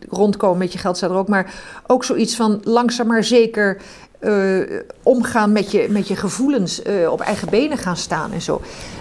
[0.08, 1.28] rondkomen met je geld staat er ook.
[1.28, 1.54] Maar
[1.86, 3.80] ook zoiets van langzaam maar zeker
[4.18, 4.58] eh,
[5.02, 6.82] omgaan met je, met je gevoelens.
[6.82, 8.60] eh, op eigen benen gaan staan en zo.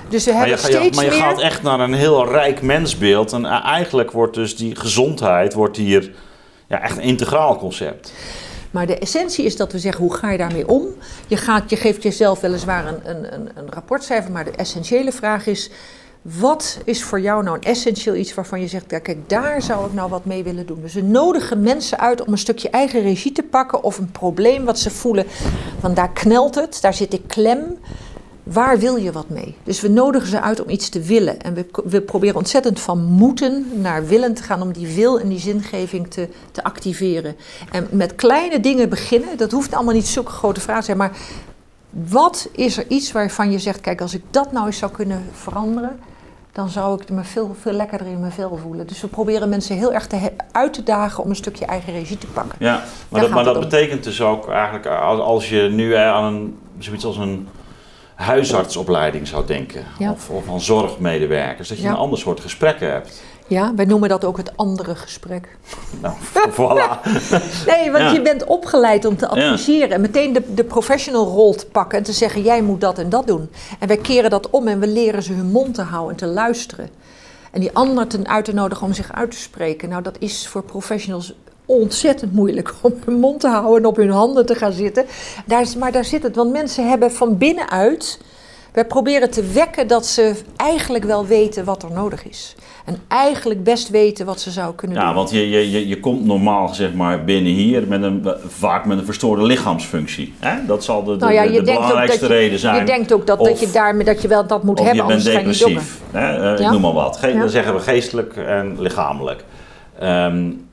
[0.10, 1.20] Dus we Maar je, hebben ga- je- steeds maar je meer...
[1.20, 3.34] gaat echt naar een heel rijk mensbeeld.
[3.34, 6.12] En eigenlijk wordt dus die gezondheid wordt hier
[6.68, 8.14] ja, echt een integraal concept.
[8.72, 10.86] Maar de essentie is dat we zeggen, hoe ga je daarmee om?
[11.28, 15.48] Je, gaat, je geeft jezelf weliswaar een, een, een, een rapportcijfer, maar de essentiële vraag
[15.48, 15.70] is...
[16.36, 19.94] Wat is voor jou nou een essentieel iets waarvan je zegt, kijk, daar zou ik
[19.94, 20.82] nou wat mee willen doen?
[20.82, 24.66] Dus we nodigen mensen uit om een stukje eigen regie te pakken of een probleem
[24.66, 25.26] wat ze voelen.
[25.80, 27.78] Want daar knelt het, daar zit ik klem.
[28.44, 29.56] Waar wil je wat mee?
[29.64, 31.42] Dus we nodigen ze uit om iets te willen.
[31.42, 35.30] En we, we proberen ontzettend van moeten naar willen te gaan om die wil en
[35.30, 37.36] die zingeving te, te activeren.
[37.72, 41.18] En met kleine dingen beginnen, dat hoeft allemaal niet zulke grote vragen te zijn, maar
[41.90, 45.24] wat is er iets waarvan je zegt, kijk, als ik dat nou eens zou kunnen
[45.32, 46.00] veranderen,
[46.58, 48.88] dan zou ik me veel, veel lekkerder in mijn vel voelen.
[48.88, 52.18] Dus we proberen mensen heel erg te uit te dagen om een stukje eigen regie
[52.18, 52.56] te pakken.
[52.60, 56.60] Ja, maar dat, maar dat betekent dus ook eigenlijk als, als je nu aan een,
[56.78, 57.48] zoiets als een
[58.16, 63.24] huisartsopleiding zou denken, of, of aan zorgmedewerkers, dat je een ander soort gesprekken hebt.
[63.48, 65.58] Ja, wij noemen dat ook het andere gesprek.
[66.02, 66.16] Nou,
[66.52, 67.12] voilà.
[67.72, 71.66] nee, want je bent opgeleid om te adviseren en meteen de, de professional rol te
[71.66, 73.50] pakken en te zeggen: jij moet dat en dat doen.
[73.80, 76.26] En wij keren dat om en we leren ze hun mond te houden en te
[76.26, 76.90] luisteren.
[77.52, 79.90] En die ander ten uit te nodigen om zich uit te spreken.
[79.90, 81.34] Nou, dat is voor professionals
[81.66, 85.06] ontzettend moeilijk om hun mond te houden en op hun handen te gaan zitten.
[85.46, 88.20] Daar is, maar daar zit het, want mensen hebben van binnenuit.
[88.78, 92.56] Wij proberen te wekken dat ze eigenlijk wel weten wat er nodig is.
[92.86, 95.12] En eigenlijk best weten wat ze zou kunnen ja, doen.
[95.12, 98.98] Ja, want je, je, je komt normaal zeg maar binnen hier met een, vaak met
[98.98, 100.34] een verstoorde lichaamsfunctie.
[100.40, 100.66] Hè?
[100.66, 102.76] Dat zal de, de, nou ja, de belangrijkste je, reden zijn.
[102.76, 105.24] Je denkt ook dat, dat je daarmee dat je wel dat moet hebben, je bent
[105.24, 106.02] depressief.
[106.12, 106.54] Hè?
[106.54, 106.72] Uh, ja?
[106.72, 107.18] Noem maar wat.
[107.18, 109.44] Ge Dan zeggen we geestelijk en lichamelijk.
[110.04, 110.68] Um,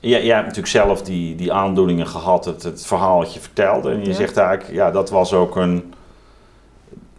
[0.00, 3.90] ja, jij hebt natuurlijk zelf die, die aandoeningen gehad, het, het verhaal dat je vertelde.
[3.90, 5.94] En je zegt eigenlijk, ja, dat was ook een.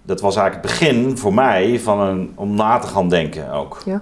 [0.07, 3.81] Dat was eigenlijk het begin voor mij van een, om na te gaan denken ook.
[3.85, 4.01] Ja.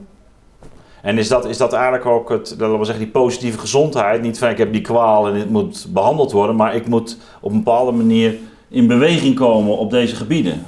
[1.01, 4.21] En is dat, is dat eigenlijk ook het, dat we zeggen, die positieve gezondheid?
[4.21, 7.51] Niet van ik heb die kwaal en het moet behandeld worden, maar ik moet op
[7.51, 8.35] een bepaalde manier
[8.67, 10.63] in beweging komen op deze gebieden.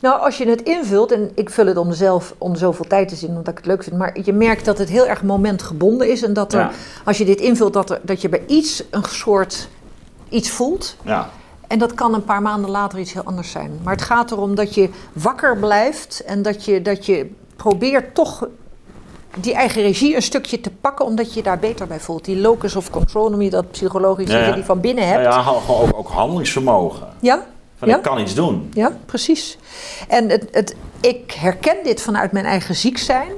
[0.00, 3.16] Nou, als je het invult, en ik vul het om zelf om zoveel tijd te
[3.16, 6.22] zien, omdat ik het leuk vind, maar je merkt dat het heel erg momentgebonden is
[6.22, 6.70] en dat er,
[7.04, 9.68] als je dit invult, dat, er, dat je bij iets een soort
[10.28, 10.96] iets voelt.
[11.04, 11.30] Ja.
[11.72, 13.80] En dat kan een paar maanden later iets heel anders zijn.
[13.82, 18.48] Maar het gaat erom dat je wakker blijft en dat je, dat je probeert toch
[19.36, 22.24] die eigen regie een stukje te pakken, omdat je je daar beter bij voelt.
[22.24, 25.22] Die locus of control, noem je dat psychologisch, ja, je die van binnen hebt.
[25.22, 27.06] Ja, ja ook, ook handelingsvermogen.
[27.20, 27.46] Ja,
[27.76, 28.70] van ik kan iets doen.
[28.72, 29.58] Ja, precies.
[30.08, 33.32] En het, het, ik herken dit vanuit mijn eigen ziek zijn.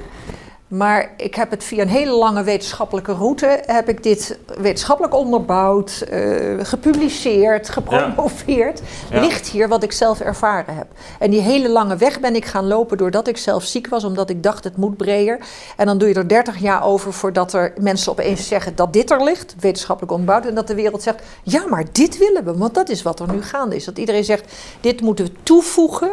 [0.74, 6.04] Maar ik heb het via een hele lange wetenschappelijke route, heb ik dit wetenschappelijk onderbouwd,
[6.12, 8.82] uh, gepubliceerd, gepromoveerd.
[9.10, 9.20] Ja.
[9.20, 10.86] Ligt hier wat ik zelf ervaren heb.
[11.18, 14.30] En die hele lange weg ben ik gaan lopen doordat ik zelf ziek was, omdat
[14.30, 15.38] ik dacht het moet breder.
[15.76, 19.10] En dan doe je er 30 jaar over voordat er mensen opeens zeggen dat dit
[19.10, 20.46] er ligt, wetenschappelijk onderbouwd.
[20.46, 23.32] En dat de wereld zegt, ja maar dit willen we, want dat is wat er
[23.32, 23.84] nu gaande is.
[23.84, 26.10] Dat iedereen zegt, dit moeten we toevoegen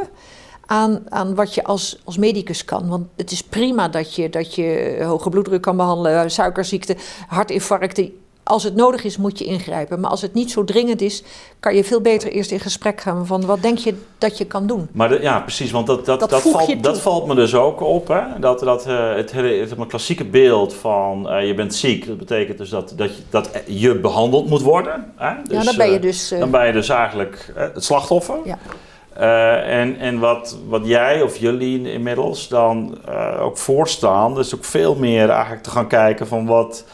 [0.72, 2.88] aan, aan wat je als, als medicus kan.
[2.88, 6.96] Want het is prima dat je, dat je hoge bloeddruk kan behandelen, suikerziekte,
[7.28, 8.20] hartinfarcten.
[8.44, 10.00] Als het nodig is, moet je ingrijpen.
[10.00, 11.24] Maar als het niet zo dringend is,
[11.60, 14.68] kan je veel beter eerst in gesprek gaan van wat denk je dat je kan
[14.68, 14.88] doen.
[14.92, 18.08] Maar ja, precies, want dat, dat, dat, valt, dat valt me dus ook op.
[18.08, 18.22] Hè?
[18.40, 22.58] Dat, dat, uh, het, hele, het, klassieke beeld van uh, je bent ziek, dat betekent
[22.58, 25.14] dus dat, dat, je, dat je behandeld moet worden.
[25.16, 25.34] Hè?
[25.44, 26.32] Dus, ja, dan ben je dus...
[26.32, 28.38] Uh, dan ben je dus eigenlijk het slachtoffer.
[28.46, 28.58] Ja.
[29.22, 34.66] Uh, en en wat, wat jij of jullie inmiddels dan uh, ook voorstaan, dus ook
[34.66, 36.86] veel meer eigenlijk te gaan kijken van wat,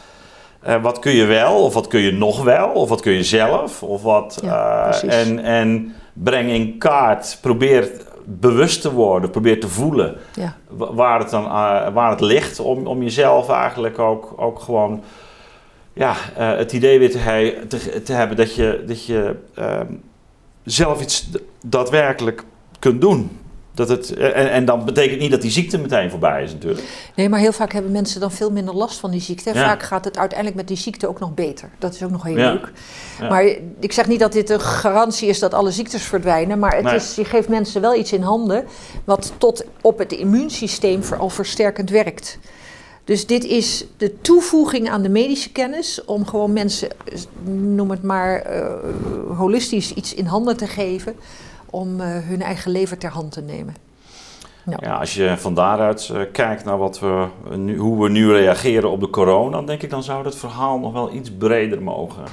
[0.66, 3.24] uh, wat kun je wel, of wat kun je nog wel, of wat kun je
[3.24, 4.38] zelf, of wat.
[4.42, 7.90] Ja, en, en breng in kaart, probeer
[8.24, 10.56] bewust te worden, probeer te voelen ja.
[10.68, 11.44] waar, het dan,
[11.92, 15.02] waar het ligt, om, om jezelf eigenlijk ook, ook gewoon
[15.92, 18.84] ja, het idee weer te, te, te hebben dat je.
[18.86, 19.86] Dat je ehm,
[20.70, 21.28] zelf iets
[21.66, 22.44] daadwerkelijk
[22.78, 23.30] kunt doen.
[23.74, 26.86] Dat het, en, en dan betekent niet dat die ziekte meteen voorbij is natuurlijk.
[27.14, 29.54] Nee, maar heel vaak hebben mensen dan veel minder last van die ziekte.
[29.54, 31.70] Vaak gaat het uiteindelijk met die ziekte ook nog beter.
[31.78, 32.72] Dat is ook nog heel leuk.
[33.20, 33.28] Ja.
[33.28, 33.44] Maar
[33.80, 36.58] ik zeg niet dat dit een garantie is dat alle ziektes verdwijnen.
[36.58, 36.94] Maar het nee.
[36.94, 38.64] is, je geeft mensen wel iets in handen...
[39.04, 42.38] wat tot op het immuunsysteem al versterkend werkt.
[43.08, 46.88] Dus dit is de toevoeging aan de medische kennis om gewoon mensen,
[47.74, 51.16] noem het maar, uh, holistisch iets in handen te geven
[51.66, 53.76] om uh, hun eigen leven ter hand te nemen.
[54.64, 54.78] Nou.
[54.84, 58.90] Ja, als je van daaruit uh, kijkt naar wat we, nu, hoe we nu reageren
[58.90, 62.24] op de corona, dan denk ik dan zou dat verhaal nog wel iets breder mogen.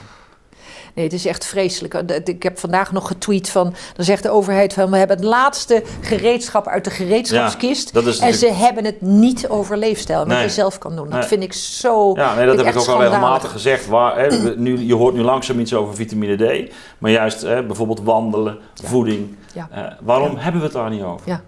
[0.95, 1.93] Nee, het is echt vreselijk.
[2.25, 5.83] Ik heb vandaag nog getweet van, dan zegt de overheid van, we hebben het laatste
[6.01, 7.91] gereedschap uit de gereedschapskist.
[7.93, 10.41] Ja, en ze hebben het niet over leefstijl, wat Nee.
[10.41, 11.09] je zelf kan doen.
[11.09, 11.27] Dat Nee.
[11.27, 12.13] vind ik zo.
[12.15, 13.87] Ja, nee, dat heb ik ook al regelmatig gezegd.
[13.87, 16.35] Waar, hè, we- nu, je hoort nu langzaam iets over vitamine
[16.67, 19.35] D, maar juist hè, bijvoorbeeld wandelen, voeding.
[19.53, 19.67] Ja.
[19.71, 21.41] Eh, waarom hebben we het daar niet over?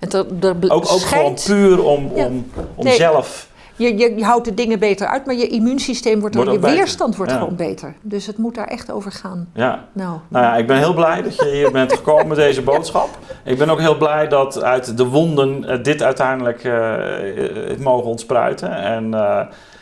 [0.00, 2.24] En er, er bl- Ook, gewoon puur om, Ja.
[2.26, 2.94] om, om Nee.
[2.96, 3.48] zelf.
[3.76, 6.76] Je, je, je houdt de dingen beter uit, maar je immuunsysteem wordt, Wordt je beter.
[6.76, 7.38] weerstand wordt Ja.
[7.38, 7.94] gewoon beter.
[8.02, 9.48] Dus het moet daar echt over gaan.
[9.54, 9.84] Ja.
[9.92, 13.08] Nou, Nou ja, ik ben heel blij dat je hier bent gekomen met deze boodschap.
[13.44, 17.80] Ik ben ook heel blij dat uit de wonden eh, dit uiteindelijk eh, eh, het
[17.80, 18.70] mogen ontspruiten.
[18.70, 19.10] En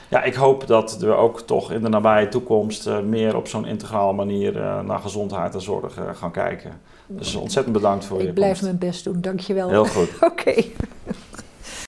[0.09, 4.13] ja, ik hoop dat we ook toch in de nabije toekomst meer op zo'n integrale
[4.13, 4.53] manier
[4.85, 6.71] naar gezondheid en zorg gaan kijken.
[7.07, 8.63] Dus ontzettend bedankt voor je ik blijf komst.
[8.65, 9.21] mijn best doen.
[9.21, 9.69] Dankjewel.
[9.69, 10.09] Heel goed.
[10.31, 10.55] Oké.